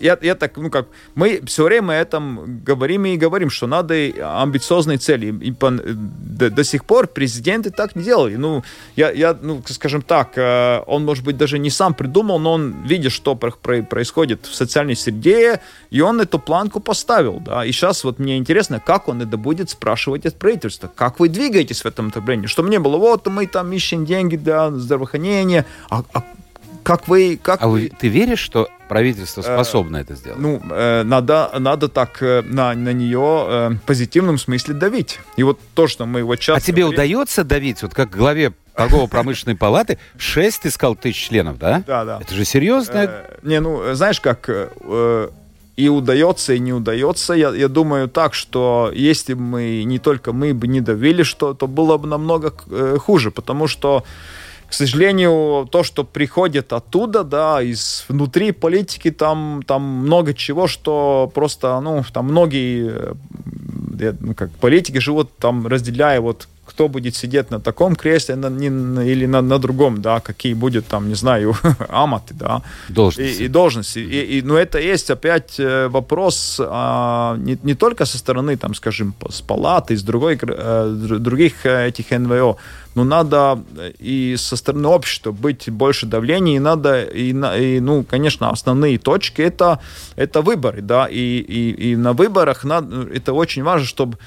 [0.00, 3.94] я, я так, ну как, мы все время о этом говорим и говорим, что надо
[3.94, 5.34] амбициозные цели.
[5.44, 8.36] И по- до, до сих пор президенты так не делали.
[8.36, 8.62] Ну,
[8.96, 12.82] я, я, ну, скажем так, э, он, может быть, даже не сам придумал, но он
[12.82, 17.64] видит, что про- про- происходит в социальной среде, и он эту планку поставил, да.
[17.64, 21.82] И сейчас вот мне интересно, как он это будет спрашивать от правительства, как вы двигаетесь
[21.82, 26.22] в этом направлении, чтобы не было, вот мы там ищем деньги для здравоохранения, а, а
[26.82, 30.40] как вы, как А вы, ты веришь, что правительство способно это сделать?
[30.40, 35.20] ну, э, надо, надо так э, на, на нее э, в позитивном смысле давить.
[35.36, 36.58] И вот то, что мы вот сейчас...
[36.58, 41.82] а тебе удается давить, вот как главе торгово-промышленной палаты, 6, ты сказал, тысяч членов, да?
[41.86, 42.18] Да, да.
[42.20, 42.92] Это же серьезно.
[42.94, 45.28] Э, не, ну, э, знаешь как, э, э,
[45.76, 47.34] и удается, и не удается.
[47.34, 51.54] Я, я думаю так, что если бы мы, не только мы бы не давили, что,
[51.54, 54.04] то было бы намного э, хуже, потому что
[54.76, 61.80] сожалению, то, что приходит оттуда, да, из внутри политики, там, там много чего, что просто,
[61.80, 63.14] ну, там многие,
[64.00, 68.50] э, ну, как политики живут там, разделяя вот кто будет сидеть на таком кресле на,
[68.50, 68.66] не,
[69.12, 71.54] или на, на другом, да, какие будет там, не знаю,
[71.88, 73.42] аматы, да, Должности.
[73.42, 73.98] и, и должности.
[73.98, 78.74] И, и, но это есть опять э, вопрос а, не, не только со стороны, там,
[78.74, 82.56] скажем, с палаты, из другой, э, др- других э, этих НВО,
[82.94, 83.58] но надо
[83.98, 89.40] и со стороны общества быть больше давления, и надо, и, и, ну, конечно, основные точки
[89.40, 89.78] это,
[90.16, 94.18] это выборы, да, и, и, и на выборах надо, это очень важно, чтобы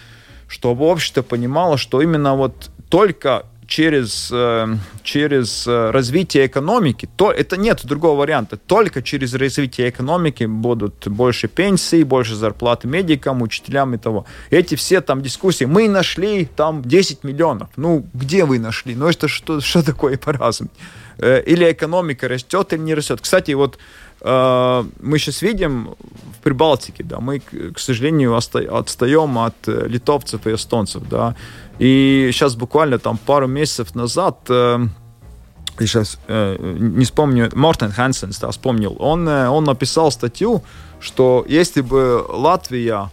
[0.49, 4.67] чтобы общество понимало, что именно вот только через, э,
[5.03, 8.57] через э, развитие экономики, то это нет другого варианта.
[8.57, 14.25] Только через развитие экономики будут больше пенсий, больше зарплаты медикам, учителям и того.
[14.49, 15.65] Эти все там дискуссии.
[15.65, 17.69] Мы нашли там 10 миллионов.
[17.77, 18.95] Ну, где вы нашли?
[18.95, 20.71] Ну, это что, что такое по-разному?
[21.19, 23.21] Э, Или экономика растет, или не растет.
[23.21, 23.77] Кстати, вот
[24.21, 25.95] мы сейчас видим
[26.39, 31.36] в Прибалтике, да, мы, к сожалению, отстаем от э, литовцев и эстонцев, да,
[31.79, 34.88] и сейчас буквально там пару месяцев назад, э,
[35.79, 40.63] я сейчас э, не вспомню, Мортен Хансенс, да, вспомнил, он, э, он написал статью,
[40.99, 43.12] что если бы Латвия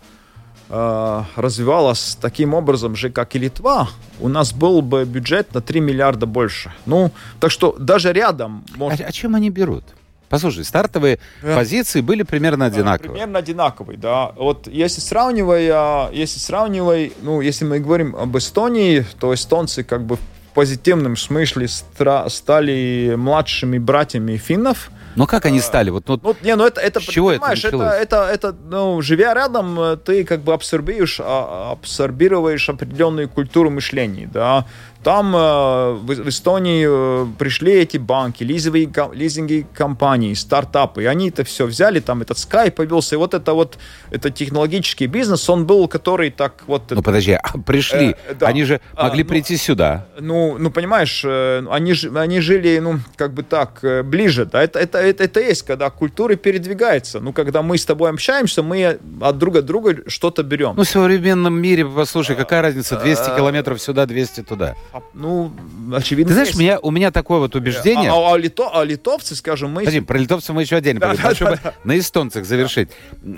[0.69, 3.89] э, развивалась таким образом же, как и Литва,
[4.21, 6.73] у нас был бы бюджет на 3 миллиарда больше.
[6.87, 8.65] Ну, так что даже рядом...
[8.75, 9.85] А, Может, а чем они берут?
[10.29, 13.13] Послушай, стартовые позиции были примерно одинаковые.
[13.13, 14.33] Примерно одинаковый, да.
[14.37, 20.17] Вот если сравнивая, если сравнивая, ну, если мы говорим об Эстонии, то эстонцы как бы
[20.17, 20.21] в
[20.55, 24.91] позитивном смысле стра- стали младшими братьями финнов.
[25.15, 25.91] Но как они стали?
[25.91, 29.81] Вот, вот Ну, не, ну это, это чего это это, это, это, ну, живя рядом,
[29.81, 34.67] э, ты как бы абсорбируешь, а, абсорбируешь определенную культуру мышления, да.
[35.03, 41.45] Там э, в, Эстонии э, пришли эти банки, лизовые, лизинги компании, стартапы, и они это
[41.45, 43.79] все взяли, там этот Skype появился, и вот это вот,
[44.11, 46.83] это технологический бизнес, он был, который так вот...
[46.91, 48.17] Ну подожди, а пришли.
[48.29, 48.47] Э, да.
[48.49, 50.07] Они же А, могли ну, прийти сюда.
[50.21, 54.79] ну, ну, понимаешь, э, они, ж- они жили, ну, как бы так, ближе, да, это,
[54.79, 59.39] это, это, это есть, когда культуры передвигаются, ну, когда мы с тобой общаемся, мы от
[59.39, 60.75] друга друга что-то берем.
[60.77, 64.75] Ну, в современном мире, послушай, какая разница, 200 километров сюда, 200 туда.
[64.97, 65.53] А, ну,
[65.95, 66.59] очевидно, Ты знаешь, есть.
[66.59, 68.11] у меня, у меня такое вот убеждение...
[68.11, 69.81] А, а- а лито- а литовцы, скажем, мы...
[69.81, 72.89] Подожди, про литовцев мы еще отдельно Да, поговорим, да, чтобы да, на эстонцах завершить.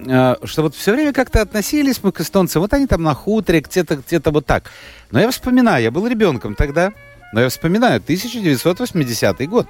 [0.06, 3.60] Э, Что вот все время как-то относились мы к эстонцам, вот они там на хуторе,
[3.60, 4.70] где-то где вот так.
[5.10, 6.92] Но я вспоминаю, я был ребенком тогда,
[7.32, 9.66] но я вспоминаю, 1980 год.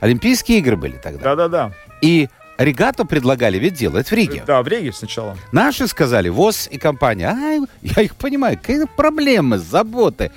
[0.00, 1.22] Олимпийские игры были тогда.
[1.22, 1.72] Да-да-да.
[2.00, 4.42] И регату предлагали ведь делать в Риге.
[4.46, 5.36] Да, в Риге сначала.
[5.52, 7.28] Наши сказали, ВОЗ и компания.
[7.28, 10.30] Ай, я их понимаю, какие проблемы, заботы.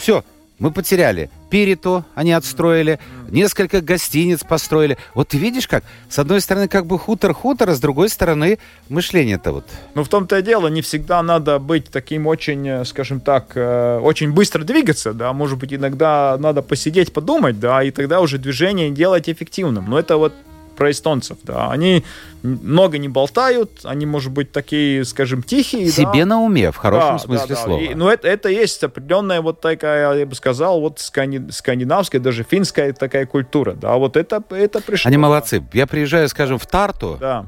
[0.00, 0.24] Все,
[0.58, 1.30] мы потеряли.
[1.50, 4.96] Пирито они отстроили, несколько гостиниц построили.
[5.14, 5.84] Вот ты видишь как?
[6.08, 8.58] С одной стороны как бы хутор-хутор, а с другой стороны
[8.88, 9.66] мышление-то вот.
[9.94, 13.98] Ну, в том-то и дело, не всегда надо быть таким очень, э, скажем так, э,
[13.98, 18.90] очень быстро двигаться, да, может быть, иногда надо посидеть, подумать, да, и тогда уже движение
[18.90, 19.90] делать эффективным.
[19.90, 20.32] Но это вот
[20.80, 22.04] про эстонцев, да, они
[22.42, 25.92] много не болтают, они, может быть, такие, скажем, тихие, да.
[25.92, 27.60] Себе на уме, в хорошем Да, смысле да, да.
[27.62, 27.80] слова.
[27.82, 32.44] И, ну, это, это есть определенная вот такая, я бы сказал, вот скани- скандинавская, даже
[32.44, 35.06] финская такая культура, да, вот это, это пришло.
[35.10, 35.62] Они молодцы.
[35.74, 37.44] Я приезжаю, скажем, в Тарту, Да.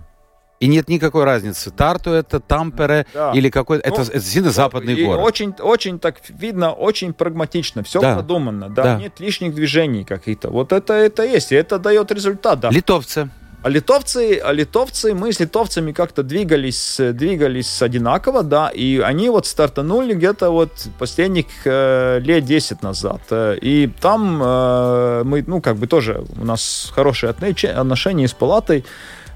[0.62, 3.33] И нет никакой разницы, Тарту это, Тампере Да.
[3.35, 3.88] или какой-то...
[3.88, 5.25] Ну, это, это действительно западный И город.
[5.25, 8.14] Очень, очень так видно, очень прагматично, все Да.
[8.14, 8.94] продуманно, да, Да.
[8.94, 10.51] нет лишних движений каких-то.
[10.51, 12.70] Вот это, это есть, и это дает результат, да.
[12.70, 13.29] Литовцы.
[13.64, 19.46] А литовцы, а литовцы, мы с литовцами как-то двигались, двигались одинаково, да, и они вот
[19.46, 23.20] стартанули где-то вот последних э, лет 10 назад.
[23.31, 28.85] Э, И там э, мы, ну, как бы тоже, у нас хорошие отношения с палатой.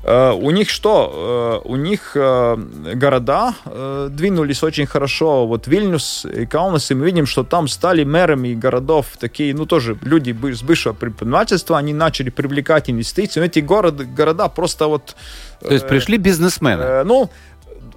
[0.08, 1.62] Э, У них что?
[1.64, 2.56] Э, У них э,
[2.94, 3.54] города
[4.10, 5.46] двинулись очень хорошо.
[5.46, 9.98] Вот Вильнюс и Каунас, и мы видим, что там стали мэрами городов такие, ну, тоже
[10.02, 13.44] люди с бывшего предпринимательства, они начали привлекать инвестиции.
[13.44, 15.16] Эти города, города просто вот...
[15.60, 17.04] То есть пришли бизнесмены.
[17.04, 17.30] Ну,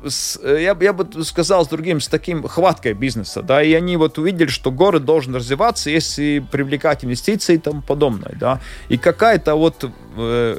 [0.08, 3.98] с- я, бы- я бы сказал с другим, с таким хваткой бизнеса, да, и они
[3.98, 9.56] вот увидели, что город должен развиваться, если привлекать инвестиции и тому подобное, да, и какая-то
[9.56, 9.86] вот,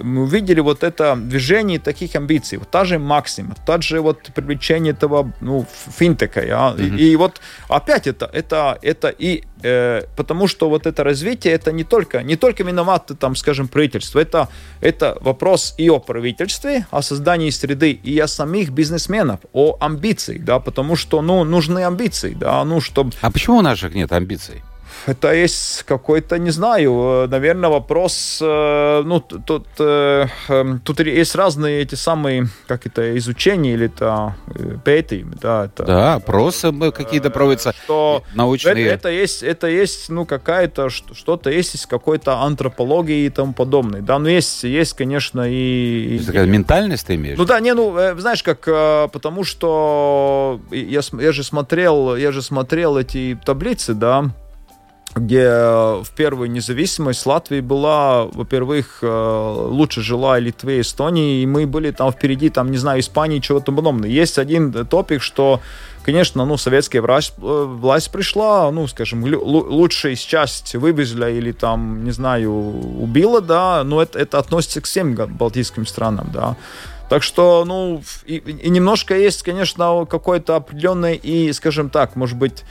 [0.02, 4.92] мы увидели вот это движение таких амбиций, вот та же Максима, та же вот привлечение
[4.92, 5.66] этого, ну,
[5.98, 11.04] финтека, ja, и, и вот опять это, это, это и э, потому что вот это
[11.04, 14.48] развитие, это не только, не только виноваты, там, скажем, правительство, это,
[14.80, 20.58] это вопрос и о правительстве, о создании среды, и о самих бизнесменов, о амбициях, да,
[20.58, 24.62] потому что, ну, нужны амбиции, да, ну, чтобы А почему у наших нет амбиций?
[25.06, 31.82] Это есть какой-то, не знаю, наверное, вопрос, э, ну, тут, э, эм, тут есть разные
[31.82, 35.84] эти самые, как это, изучения или это э, пейтинги, да, это...
[35.84, 38.86] Да, опросы какие-то проводятся, что научные.
[38.86, 44.02] это, это есть, это есть, ну, какая-то, что-то есть из какой-то антропологии и тому подобное,
[44.02, 46.14] да, но есть, есть, конечно, и...
[46.14, 47.38] есть такая ментальность ты имеешь?
[47.38, 48.64] Ну да, не, ну, знаешь, как,
[49.12, 54.30] потому что я, я же смотрел, я же смотрел эти таблицы, да,
[55.14, 61.66] где э, в первую независимость Латвии была, во-первых, э, лучше жила Литве, Эстонии, и мы
[61.66, 64.06] были там впереди, там, не знаю, Испании, чего-то подобного.
[64.06, 65.60] Есть один топик, что,
[66.04, 72.12] конечно, ну, советская власть, э, власть пришла, ну, скажем, лучшая часть вывезла или там, не
[72.12, 76.56] знаю, убила, да, но это, это относится к всем балтийским странам, да.
[77.08, 82.62] Так что, ну, и, и немножко есть, конечно, какое-то определенное и, скажем так, может быть,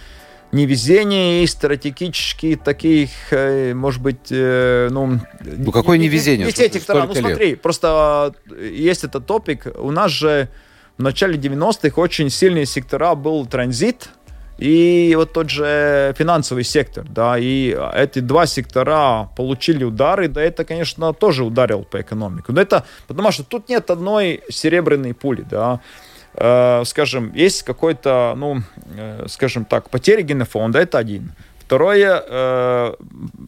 [0.52, 5.20] невезение и стратегические таких, э, может быть, э, ну...
[5.42, 6.46] Ну, какое не- не- невезение?
[6.48, 7.08] Не, с этих сторон.
[7.08, 7.38] Ну, Столько лет.
[7.38, 9.68] смотри, просто э, есть этот топик.
[9.78, 10.50] У нас же
[10.98, 14.10] в начале 90-х очень сильные сектора был транзит,
[14.58, 20.66] и вот тот же финансовый сектор, да, и эти два сектора получили удары, да, это,
[20.66, 22.46] конечно, тоже ударил по экономике.
[22.50, 25.80] Но это потому что тут нет одной серебряной пули, да.
[26.36, 28.62] Э, скажем, есть какой-то, ну,
[28.98, 31.32] э, скажем так, потеря генофонда, это один.
[31.60, 32.94] Второе, э,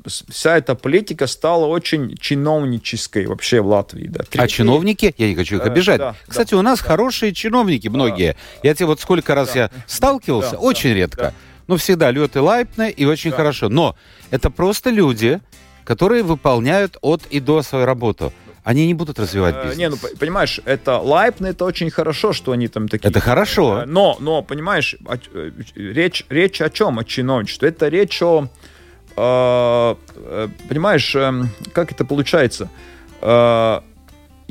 [0.06, 4.08] вся эта политика стала очень чиновнической вообще в Латвии.
[4.08, 4.22] Да.
[4.22, 6.00] А Третий- чиновники, я не хочу их Э, обижать.
[6.00, 8.36] да, Кстати, у нас хорошие чиновники многие.
[8.64, 9.60] Я тебе вот сколько раз Да.
[9.60, 11.22] я сталкивался, Да, очень да, редко.
[11.24, 11.34] да.
[11.68, 13.38] Но всегда лед и лайпны, и очень Да.
[13.38, 13.70] хорошо.
[13.70, 13.96] Но
[14.30, 15.40] это просто люди,
[15.84, 18.34] которые выполняют от и до свою работу.
[18.64, 19.78] Они не будут развивать Э, бизнес.
[19.78, 23.10] Не, ну понимаешь, это лайпно, это очень хорошо, что они там такие.
[23.10, 23.82] Это хорошо.
[23.82, 24.96] Э, Но, но понимаешь,
[25.34, 27.00] э, речь, речь о чем?
[27.00, 27.70] О чиновничестве.
[27.70, 28.48] Это речь о,
[29.18, 29.96] э,
[30.70, 32.70] понимаешь, эм, как это получается?
[33.22, 33.82] Э,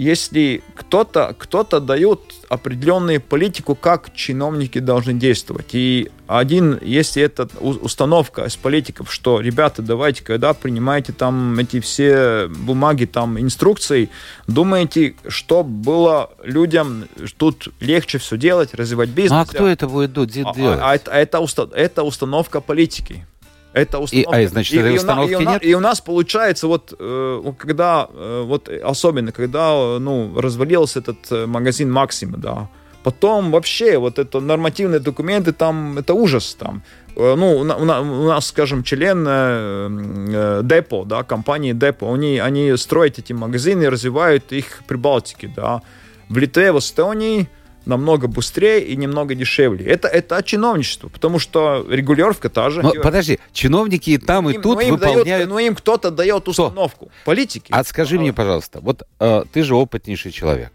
[0.00, 5.74] Если кто-то кто дает определенную политику, как чиновники должны действовать.
[5.74, 12.48] И один, если это установка из политиков, что, ребята, давайте, когда принимаете там эти все
[12.48, 14.08] бумаги, там, инструкции,
[14.46, 17.04] думаете, что было людям
[17.36, 19.32] тут легче все делать, развивать бизнес.
[19.32, 20.78] Ну, а кто это будет А- делать?
[20.80, 23.26] а- а это, это, уста- это установка политики.
[23.72, 24.36] Это установка.
[24.38, 25.64] а, значит, этой у на- установки и у на- нет?
[25.64, 31.48] И у нас получается вот, э, когда, э, вот особенно, когда, э, ну, развалился этот
[31.48, 32.68] магазин Максима, да,
[33.04, 36.82] потом вообще вот это нормативные документы, там, это ужас там.
[37.16, 43.18] Ну, у, у у нас, скажем, член э, Депо, да, компании Депо, они, они строят
[43.18, 45.82] эти магазины, развивают их при Балтике, да.
[46.28, 47.48] В Литве, в Эстонии
[47.86, 49.86] намного быстрее и немного дешевле.
[49.86, 52.82] Это, это чиновничество, потому что регулировка та же.
[52.82, 55.26] Ну, И- подожди, чиновники и там, и им- тут ну, им выполняют...
[55.26, 57.10] дает- ну, им кто-то дает установку.
[57.24, 57.68] Политики.
[57.70, 60.72] А скажи мне, пожалуйста, вот э, ты же опытнейший человек.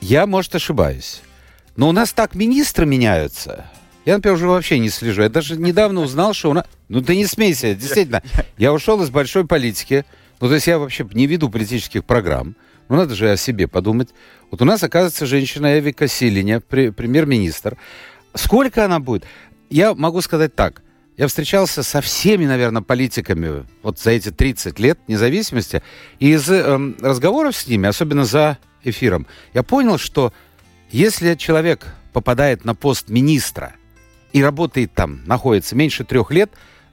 [0.00, 1.22] Я, может, ошибаюсь,
[1.76, 3.66] но у нас так министры меняются.
[4.04, 5.22] Я, например, уже вообще не слежу.
[5.22, 6.64] Я даже недавно узнал, что у нас...
[6.88, 8.22] Ну, ты не смейся, действительно.
[8.56, 10.04] Я ушел из большой политики.
[10.40, 12.54] Ну, то есть я вообще не веду политических программ.
[12.88, 14.10] Ну, надо же о себе подумать.
[14.50, 17.76] Вот у нас, оказывается, женщина Эвика Силиня, пре- премьер-министр.
[18.34, 19.24] Сколько она будет?
[19.70, 20.82] Я могу сказать так.
[21.16, 25.82] Я встречался со всеми, наверное, политиками вот за эти 30 лет независимости.
[26.20, 30.32] И из эм, разговоров с ними, особенно за эфиром, я понял, что
[30.90, 33.74] если человек попадает на пост министра
[34.32, 36.50] и работает там, находится меньше трех лет,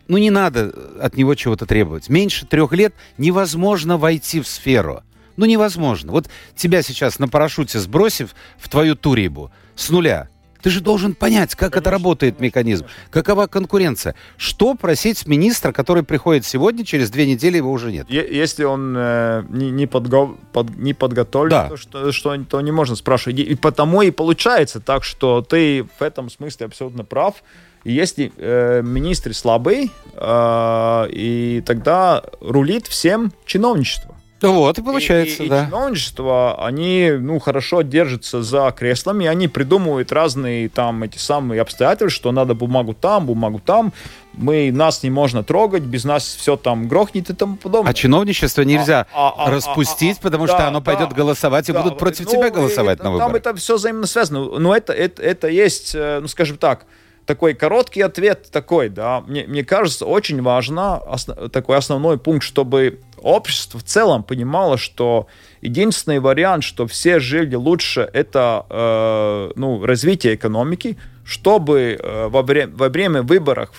[0.07, 2.09] ну не надо от него чего-то требовать.
[2.09, 5.03] Меньше трех лет невозможно войти в сферу.
[5.37, 6.11] Ну невозможно.
[6.11, 10.29] Вот тебя сейчас на парашюте сбросив в твою турибу с нуля,
[10.63, 13.11] ты же должен понять, как конечно, это работает механизм, конечно.
[13.11, 14.15] какова конкуренция.
[14.37, 18.09] Что просить министра, который приходит сегодня, через две недели его уже нет?
[18.09, 21.69] Если он э, не, не, подго под, не подготовлен, да.
[21.69, 23.39] то, что, что, то не можно спрашивать.
[23.39, 27.43] И, и потому и получается так, что ты в этом смысле абсолютно прав.
[27.83, 34.12] И если э, министр слабый, э, и тогда рулит всем чиновничество.
[34.51, 35.63] Вот, и получается, и, и, да.
[35.63, 42.09] И чиновничество, они, ну, хорошо держатся за креслами, они придумывают разные там эти самые обстоятельства,
[42.09, 43.93] что надо бумагу там, бумагу там,
[44.33, 47.91] мы, нас не можно трогать, без нас все там грохнет и тому подобное.
[47.91, 51.13] А чиновничество нельзя а, а, а распустить, а, а, потому да, что оно да, пойдет
[51.13, 53.27] голосовать и да, будут против ну, тебя голосовать и, на выборах.
[53.27, 54.59] Там это все взаимно связано.
[54.59, 56.85] Но это, это, это есть, э, ну, скажем так,
[57.25, 62.99] такой короткий ответ такой, да, мне, мне кажется, очень важно, основ, такой основной пункт, чтобы
[63.17, 65.27] общество в целом понимало, что
[65.61, 72.73] единственный вариант, что все жили лучше, это э, ну, развитие экономики, чтобы э, во, время,
[72.75, 73.69] во время выборов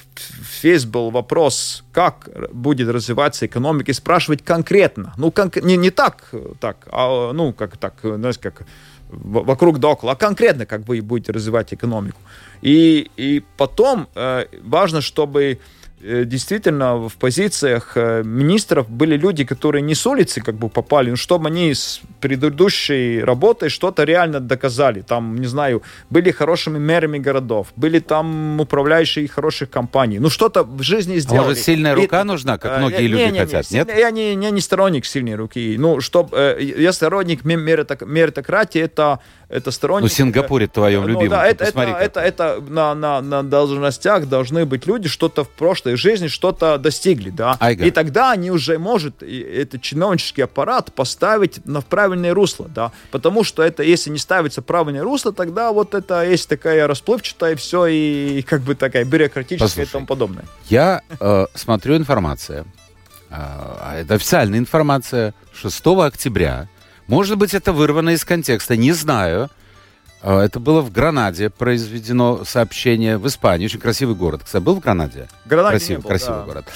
[0.63, 5.13] весь был вопрос, как будет развиваться экономика, и спрашивать конкретно.
[5.19, 8.63] Ну, конк не, не так, так, а, ну, как так, знаешь, как
[9.11, 12.19] вокруг да около, а конкретно, как вы будете развивать экономику.
[12.65, 15.59] И, и потом э, важно, чтобы
[16.05, 21.17] действительно в позициях э, министров были люди, которые не с улицы как бы попали, но
[21.17, 25.01] чтобы они с предыдущей работой что-то реально доказали.
[25.01, 30.19] Там, не знаю, были хорошими мэрами городов, были там управляющие хороших компаний.
[30.19, 31.49] Ну, что-то в жизни сделали.
[31.49, 33.89] Может, сильная рука и, нужна, как э, многие не, люди не, хотят, не, нет?
[33.97, 35.77] Я не, не, не сторонник сильной руки.
[35.79, 39.21] Ну, чтобы я сторонник меритократии, это
[39.55, 40.11] это сторонники...
[40.11, 41.31] Ну, Сингапуре твоем ну, любимом.
[41.31, 45.49] Да, это, это, это, это на, на, на должностях должны быть люди, что-то в
[45.95, 47.57] прошлой жизни, что-то достигли, да.
[47.61, 47.85] Айга.
[47.85, 52.91] И тогда они уже может этот чиновнический аппарат поставить на правильное русло, да.
[53.11, 57.87] Потому что это, если не ставится правильное русло, тогда вот это есть такая расплывчатая все
[57.87, 60.45] и как бы такая бюрократическая Послушай, и тому подобное.
[60.69, 62.65] Я э, смотрю информация, э,
[63.31, 66.69] а это официальная информация 6 октября
[67.07, 69.51] может быть, это вырвано из контекста, не знаю.
[70.25, 73.67] А, это было в Гранаде произведено сообщение в Испании.
[73.67, 74.43] Очень красивый город.
[74.45, 75.29] Кстати, был в Гранаде?
[75.45, 76.45] Гранаде красивый, был, красивый да.
[76.45, 76.73] город.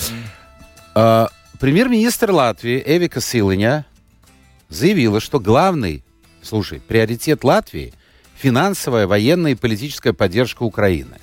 [0.94, 1.30] Mm.
[1.58, 3.86] Премьер-министр Латвии Эвика Силыня
[4.68, 6.04] заявила, что главный,
[6.42, 7.94] слушай, приоритет Латвии–
[8.36, 11.18] финансовая, военная и политическая поддержка Украины.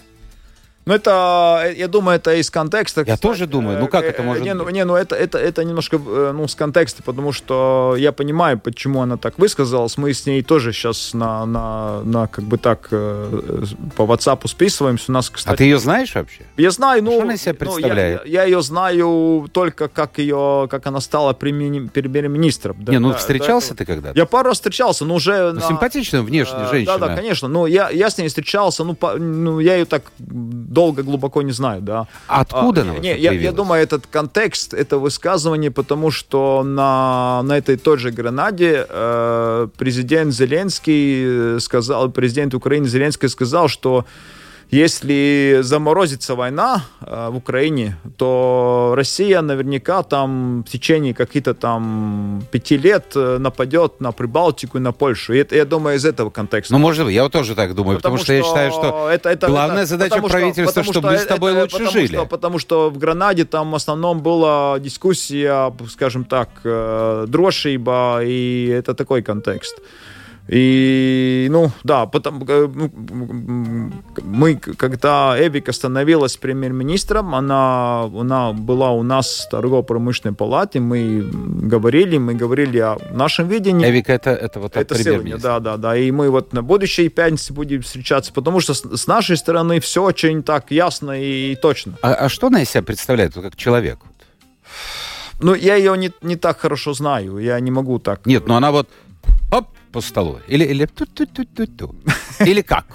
[0.86, 3.02] Ну, это, э, я думаю, это из контекста.
[3.02, 4.64] Я кстати, тоже думаю, ну как э, это может не, быть?
[4.64, 8.60] Ну, не, ну это, это, это немножко э, ну, с контекста, потому что я понимаю,
[8.60, 9.98] почему она так высказалась.
[9.98, 15.06] Мы с ней тоже сейчас на, на, на как бы так по WhatsApp списываемся.
[15.10, 15.54] У нас, кстати...
[15.54, 16.44] А ты ее знаешь вообще?
[16.58, 17.14] Я знаю, ну...
[17.14, 18.22] Что она себя представляет?
[18.24, 22.78] Ну, я, я ее знаю только как ее, как она стала премьер-министром.
[22.80, 24.18] Да, не, ну да, встречался да, ты когда-то?
[24.18, 25.52] Я пару раз встречался, но уже...
[25.52, 25.68] Ну, на...
[25.68, 27.00] Симпатичная внешне женщина.
[27.00, 27.48] Да, да, конечно.
[27.48, 30.04] Ну, я, я с ней встречался, ну, по, ну я ее так
[30.76, 32.08] долго, глубоко не знаю, да.
[32.28, 37.58] Откуда а, она не, я, я думаю, этот контекст, это высказывание, потому что на, на
[37.58, 44.06] этой той же Гранаде э, президент Зеленский сказал, президент Украины Зеленский сказал, что
[44.72, 52.78] если заморозится война э, в Украине, то Россия наверняка там в течение каких-то там пяти
[52.78, 55.34] лет э, нападет на Прибалтику и на Польшу.
[55.34, 56.74] И это, я думаю, из этого контекста.
[56.74, 59.09] Ну, может быть, я вот тоже так думаю, потому, потому что, что я считаю, что
[59.09, 62.07] это, это, главная это, задача правительства, что, чтобы мы с тобой это, лучше потому жили.
[62.07, 68.68] Что, потому что в Гранаде там в основном была дискуссия, скажем так, э, дрожжиба, и
[68.68, 69.80] это такой контекст.
[70.48, 73.91] И, ну, да, потом, э, ну,
[74.22, 81.28] мы, когда Эвика становилась премьер-министром, она, она была у нас в торгово-промышленной палате, мы
[81.68, 83.89] говорили, мы говорили о нашем видении.
[83.89, 87.52] Эвика это, это вот это сегодня, да, да, да, и мы вот на будущей пятнице
[87.52, 91.93] будем встречаться, потому что с, с нашей стороны все очень так ясно и точно.
[92.04, 93.98] А, а что она из себя представляет, как человек?
[95.41, 98.26] Ну, я ее не, не так хорошо знаю, я не могу так...
[98.26, 98.89] Нет, но она вот,
[99.52, 100.39] оп, по столу?
[100.48, 101.96] Или, или ту ту ту ту ту
[102.39, 102.86] Или как?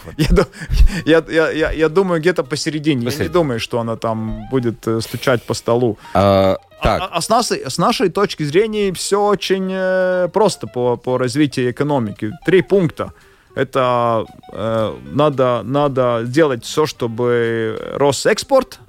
[1.06, 3.04] Я, я, я, я думаю, где-то посередине.
[3.04, 3.24] посередине.
[3.24, 5.98] Я не думаю, что она там будет э, стучать по столу.
[6.14, 7.02] А, так.
[7.02, 11.70] А, а с, нашей, с нашей точки зрения все очень э, просто по, по развитию
[11.70, 12.32] экономики.
[12.44, 13.12] Три пункта.
[13.54, 18.80] Это э, надо, надо делать все, чтобы рос экспорт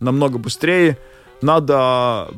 [0.00, 0.98] намного быстрее.
[1.42, 2.28] Надо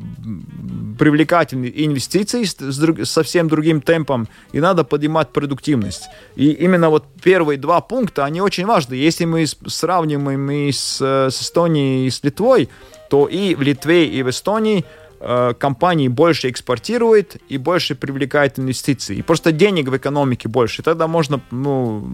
[0.97, 6.03] привлекательные инвестиции с, друг, совсем другим темпом, и надо поднимать продуктивность.
[6.35, 8.93] И именно вот первые два пункта, они очень важны.
[8.93, 12.69] Если мы сравниваем и с, с Эстонией, и с Литвой,
[13.09, 14.85] то и в Литве, и в Эстонии
[15.19, 19.17] э, компании больше экспортируют и больше привлекают инвестиции.
[19.17, 20.81] И просто денег в экономике больше.
[20.81, 22.07] И тогда можно ну,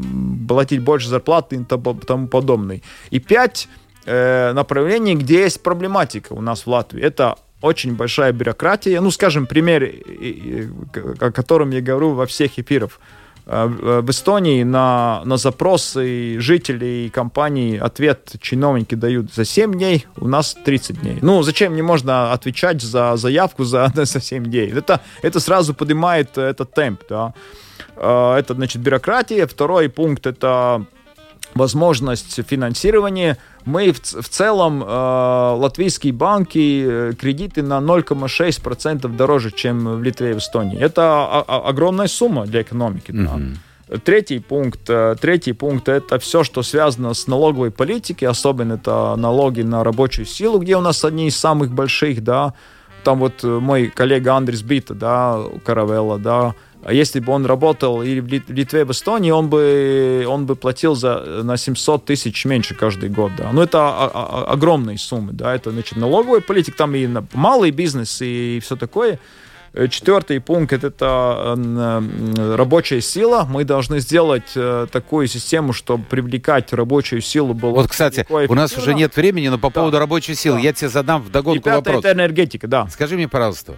[0.48, 2.82] платить больше зарплаты и тому подобное.
[3.12, 3.68] И пять
[4.06, 7.02] э, направлений, где есть проблематика у нас в Латвии.
[7.02, 9.02] Это очень большая бюрократия.
[9.02, 9.92] Ну, скажем, пример,
[11.20, 13.00] о котором я говорю во всех эфирах.
[13.52, 20.06] Э, в Эстонии на, на запросы жителей и компаний ответ чиновники дают за 7 дней,
[20.18, 21.18] у нас 30 дней.
[21.22, 24.72] Ну, зачем не можно отвечать за заявку за, за 7 дней?
[24.72, 27.02] Это, это сразу поднимает этот темп.
[27.10, 27.34] Да?
[27.96, 29.48] Э, это, значит, бюрократия.
[29.48, 30.86] Второй пункт– это
[31.56, 33.38] возможность финансирования.
[33.66, 40.32] Мы в, в целом, э, латвийские банки, э, кредиты на 0,6% дороже, чем в Литве
[40.32, 40.80] и в Эстонии.
[40.80, 43.12] Это о, о, огромная сумма для экономики.
[43.12, 43.56] Mm-hmm.
[43.90, 43.98] Да.
[43.98, 49.64] Третий пункт, э, третий пункт это все, что связано с налоговой политикой, особенно это налоги
[49.64, 52.54] на рабочую силу, где у нас одни из самых больших, да.
[53.04, 56.54] Там вот э, мой коллега Андрес Бита, да, Каравелла, да, а
[56.88, 61.44] если бы он работал и в Литве, в Эстонии, он бы, он бы платил за,
[61.44, 63.32] на 700 тысяч меньше каждый год.
[63.38, 63.52] Да.
[63.52, 65.34] Но это о, о, огромные суммы.
[65.34, 65.54] Да.
[65.54, 69.20] Это значит, налоговая политика, там и малый бизнес, и все такое.
[69.74, 72.04] Э, четвертый пункт это, это
[72.56, 73.46] рабочая сила.
[73.50, 77.72] Мы должны сделать э, такую систему, чтобы привлекать рабочую силу было.
[77.72, 79.82] Вот, кстати, у нас уже нет времени, но по да.
[79.82, 80.64] поводу рабочей силы да.
[80.64, 82.00] я тебе задам в догонку вопрос.
[82.00, 82.88] Это энергетика, да.
[82.88, 83.76] Скажи мне, пожалуйста,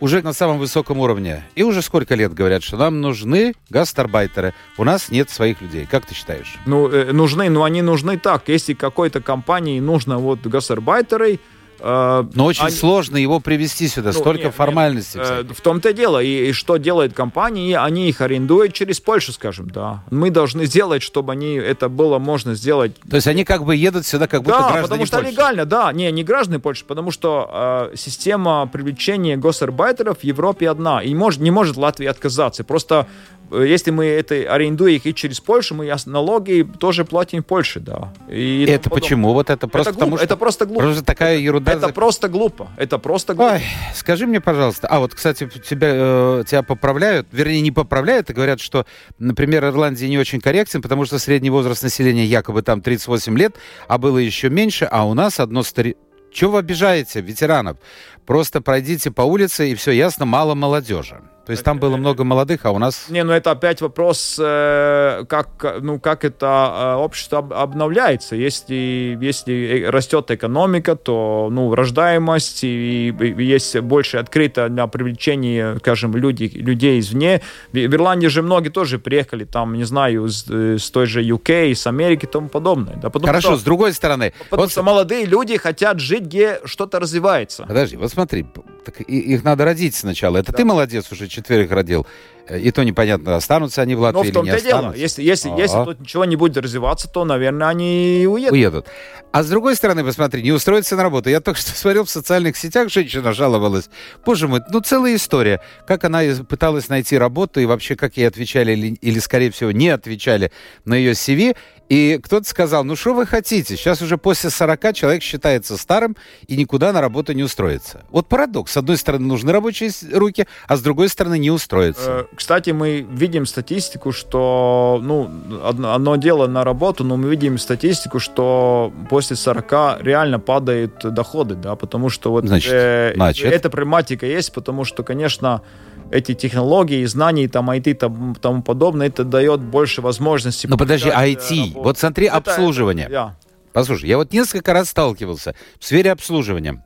[0.00, 1.44] уже на самом высоком уровне.
[1.54, 4.54] И уже сколько лет говорят, что нам нужны гастарбайтеры.
[4.76, 5.86] У нас нет своих людей.
[5.90, 6.56] Как ты считаешь?
[6.66, 8.48] Ну, э, нужны, но они нужны так.
[8.48, 11.40] Если какой-то компании нужно вот гастарбайтеры,
[11.80, 12.74] Но очень они...
[12.74, 15.20] сложно его привести сюда, ну, столько нет, формальностей.
[15.20, 16.22] Нет, в том-то и дело.
[16.22, 17.78] И, и что делает компания?
[17.78, 20.02] Они их арендуют через Польшу, скажем, да.
[20.10, 22.92] Мы должны сделать, чтобы они это было можно сделать.
[23.08, 25.32] То есть они как бы едут сюда, как будто да, граждане потому что Польши.
[25.32, 25.92] легально, да.
[25.92, 31.02] Не, не граждане Польши, потому что э, система привлечения госарбайтеров в Европе одна.
[31.02, 32.64] И может, не может Латвия отказаться.
[32.64, 33.06] Просто
[33.50, 37.80] Э, если мы это арендуем их и через Польшу, мы налоги тоже платим в Польше,
[37.80, 38.12] да.
[38.28, 39.32] И это почему?
[39.32, 40.82] Вот это просто это, глупо, потому, что это просто глупо.
[40.82, 41.65] Просто такая ерунда.
[41.72, 42.68] Это просто глупо.
[42.76, 43.54] Это просто глупо.
[43.54, 43.62] Ой,
[43.94, 48.60] скажи мне, пожалуйста, а вот, кстати, тебя, э, тебя поправляют, вернее, не поправляют, а говорят,
[48.60, 48.86] что,
[49.18, 53.56] например, Ирландия не очень корректен, потому что средний возраст населения якобы там 38 лет,
[53.88, 55.96] а было еще меньше, а у нас одно стари...
[56.32, 57.78] Чего вы обижаете ветеранов?
[58.26, 61.20] Просто пройдите по улице, и все ясно, мало молодежи.
[61.46, 63.06] То есть там было много молодых, а у нас...
[63.08, 68.34] Не, ну это опять вопрос, э, как, ну, как это э, общество обновляется.
[68.34, 76.16] Если, если растет экономика, то ну, рождаемость и, и есть больше открыто на привлечение, скажем,
[76.16, 77.40] люди, людей извне.
[77.72, 81.86] В Ирландии же многие тоже приехали, там, не знаю, с, с той же UK, с
[81.86, 82.96] Америки и тому подобное.
[82.96, 84.32] Да, потому Хорошо, что, с другой стороны...
[84.50, 84.72] Потому вот...
[84.72, 87.66] что молодые люди хотят жить, где что-то развивается.
[87.68, 88.46] Подожди, вот смотри,
[88.84, 90.38] так их надо родить сначала.
[90.38, 90.58] Это да.
[90.58, 92.06] ты молодец уже четверых родил.
[92.48, 94.94] И то непонятно, останутся они в Латвии Но в том-то или не дело.
[94.96, 98.52] Если, если, если тут ничего не будет развиваться, то, наверное, они уедут.
[98.52, 98.86] Уедут.
[99.32, 101.28] А с другой стороны, посмотри, не устроиться на работу.
[101.28, 103.90] Я только что смотрел в социальных сетях, женщина жаловалась.
[104.24, 105.60] Боже мой, ну целая история.
[105.88, 109.88] Как она пыталась найти работу и вообще как ей отвечали или, или скорее всего, не
[109.88, 110.52] отвечали
[110.84, 111.56] на ее CV.
[111.88, 113.76] И кто-то сказал, ну что вы хотите?
[113.76, 116.16] Сейчас уже после 40 человек считается старым
[116.48, 118.04] и никуда на работу не устроится.
[118.10, 118.72] Вот парадокс.
[118.72, 122.26] С одной стороны нужны рабочие руки, а с другой стороны не устроится.
[122.30, 125.30] Э, кстати, мы видим статистику, что, ну,
[125.64, 131.54] одно, одно дело на работу, но мы видим статистику, что после 40 реально падают доходы,
[131.54, 133.52] да, потому что вот значит, э, значит.
[133.52, 135.62] эта проблематика есть, потому что, конечно,
[136.10, 140.68] эти технологии, знаний, там, IT, там, тому подобное, это дает больше возможностей.
[140.68, 141.82] Ну, подожди, IT, работу.
[141.82, 143.06] вот смотри, это, обслуживание.
[143.06, 143.30] Это, yeah.
[143.72, 146.82] Послушай, я вот несколько раз сталкивался в сфере обслуживания.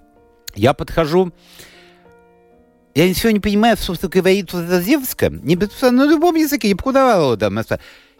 [0.57, 1.33] Я подхожу,
[2.95, 5.31] я ничего не понимаю, что говорит вот эта девушка.
[5.31, 7.57] Не, на любом языке, не покудовала там.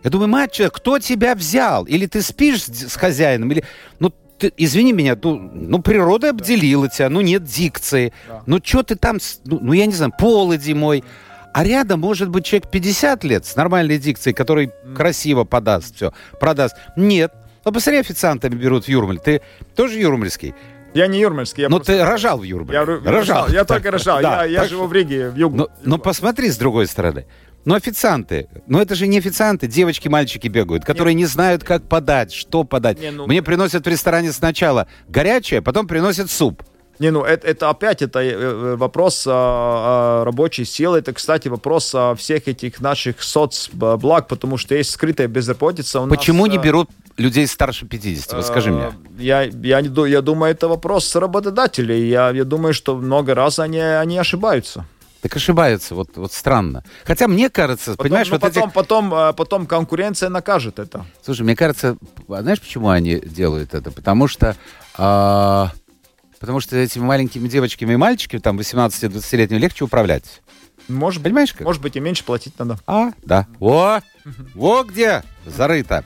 [0.03, 1.85] Я думаю, мать, кто тебя взял?
[1.85, 3.51] Или ты спишь с хозяином?
[3.51, 3.65] Или,
[3.99, 6.95] ну, ты, извини меня, ну, ну природа обделила да.
[6.95, 8.43] тебя, ну нет дикции, да.
[8.47, 11.05] ну что ты там, ну, ну я не знаю, полоди мой.
[11.53, 14.95] А рядом может быть человек 50 лет с нормальной дикцией, который mm.
[14.95, 16.77] красиво подаст все, продаст.
[16.97, 17.33] Нет.
[17.65, 19.19] Ну, посмотри, официантами берут в Юрмаль.
[19.19, 19.43] Ты
[19.75, 20.55] тоже юрмальский?
[20.95, 21.63] Я не юрмальский.
[21.63, 21.93] Я но просто...
[21.93, 22.79] ты рожал в Юрмале.
[22.79, 23.49] Я рожал.
[23.49, 24.21] Я только рожал.
[24.21, 25.57] Я, я живу в Риге, в югу.
[25.57, 27.27] Но, но посмотри с другой стороны.
[27.65, 28.49] Ну, официанты.
[28.67, 31.21] Но это же не официанты, девочки, мальчики бегают, которые Нет.
[31.21, 33.01] не знают, как подать, что подать.
[33.01, 33.27] Не, ну...
[33.27, 36.63] Мне приносят в ресторане сначала горячее, потом приносят суп.
[37.01, 40.99] Не, ну это, это опять это э, э, вопрос а, а, рабочей силы.
[40.99, 46.03] Это, кстати, вопрос а, всех этих наших соцблаг, потому что есть скрытая безработица.
[46.03, 48.35] У Почему нас, не берут людей старше 50?
[48.35, 48.93] Вот скажи мне.
[49.19, 52.07] Я, я, не я думаю, это вопрос работодателей.
[52.07, 54.85] Я, я думаю, что много раз они, они ошибаются.
[55.23, 56.83] Так ошибаются, вот, вот странно.
[57.05, 61.05] Хотя мне кажется, Потом, понимаешь, ну, вот потом, потом, а, потом конкуренция накажет это.
[61.23, 61.99] Слушай, мне кажется,
[62.29, 63.91] а знаешь, почему они делают это?
[63.91, 64.57] Потому что...
[64.97, 65.73] а,
[66.39, 70.41] потому что этими маленькими девочками и мальчиками, там, 18-20-летними, легче управлять.
[70.89, 71.67] Может, Понимаешь как?
[71.67, 72.79] может быть, и меньше платить надо.
[72.87, 73.47] А, да.
[73.59, 74.01] Во!
[74.55, 75.23] Во где!
[75.47, 76.05] Зарыто.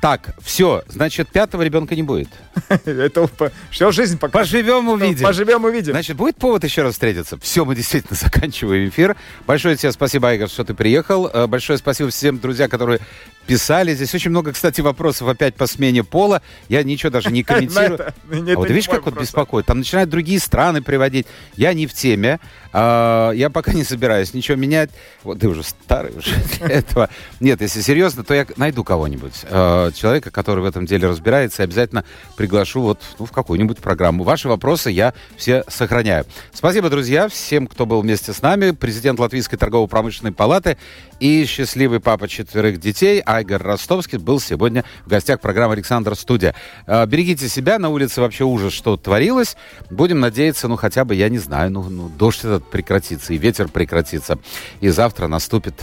[0.00, 2.28] Так, все, значит, пятого ребенка не будет.
[2.68, 3.30] Это
[3.70, 4.40] все жизнь пока.
[4.40, 5.24] Поживем, увидим.
[5.24, 5.92] Поживем, увидим.
[5.92, 7.38] Значит, будет повод еще раз встретиться?
[7.38, 9.14] Все, мы действительно заканчиваем эфир.
[9.46, 11.28] Большое тебе спасибо, Айгор, что ты приехал.
[11.32, 12.98] Э, Большое спасибо всем, друзья, которые
[13.46, 13.94] писали.
[13.94, 16.42] Здесь очень много, кстати, вопросов опять по смене пола.
[16.68, 17.94] Я ничего даже не комментирую.
[17.94, 19.28] Это- А вот видишь, как вот вопрос.
[19.28, 19.66] беспокоит?
[19.66, 21.28] Там начинают другие страны приводить.
[21.54, 22.40] Я не в теме.
[22.72, 24.90] А, я пока не собираюсь ничего менять.
[25.22, 27.08] Вот ты уже старый уже для этого.
[27.44, 29.34] Нет, если серьезно, то я найду кого-нибудь.
[29.42, 32.02] э, человека, который в этом деле разбирается, и обязательно
[32.38, 34.24] приглашу вот ну, в какую-нибудь программу.
[34.24, 36.24] Ваши вопросы я все сохраняю.
[36.54, 38.70] Спасибо, друзья, всем, кто был вместе с нами.
[38.70, 40.78] Президент Латвийской торгово-промышленной палаты
[41.20, 46.54] и счастливый папа четверых детей Айгор Ростовский был сегодня в гостях программы «Александр Студия».
[46.86, 49.58] Э, Берегите себя, на улице вообще ужас, что творилось.
[49.90, 53.68] Будем надеяться, ну хотя бы, я не знаю, ну, ну дождь этот прекратится, и ветер
[53.68, 54.38] прекратится,
[54.80, 55.74] и завтра наступит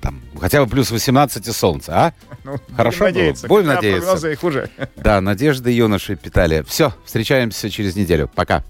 [0.00, 2.12] там, хотя бы плюс 18 и солнце, а?
[2.44, 3.06] Ну, Хорошо Будем было?
[3.20, 3.48] надеяться.
[3.48, 4.02] Будем Хотя надеяться.
[4.02, 4.70] Прогнозы и хуже.
[4.96, 6.64] Да, надежды юноши питали.
[6.66, 8.30] Все, встречаемся через неделю.
[8.34, 8.64] Пока.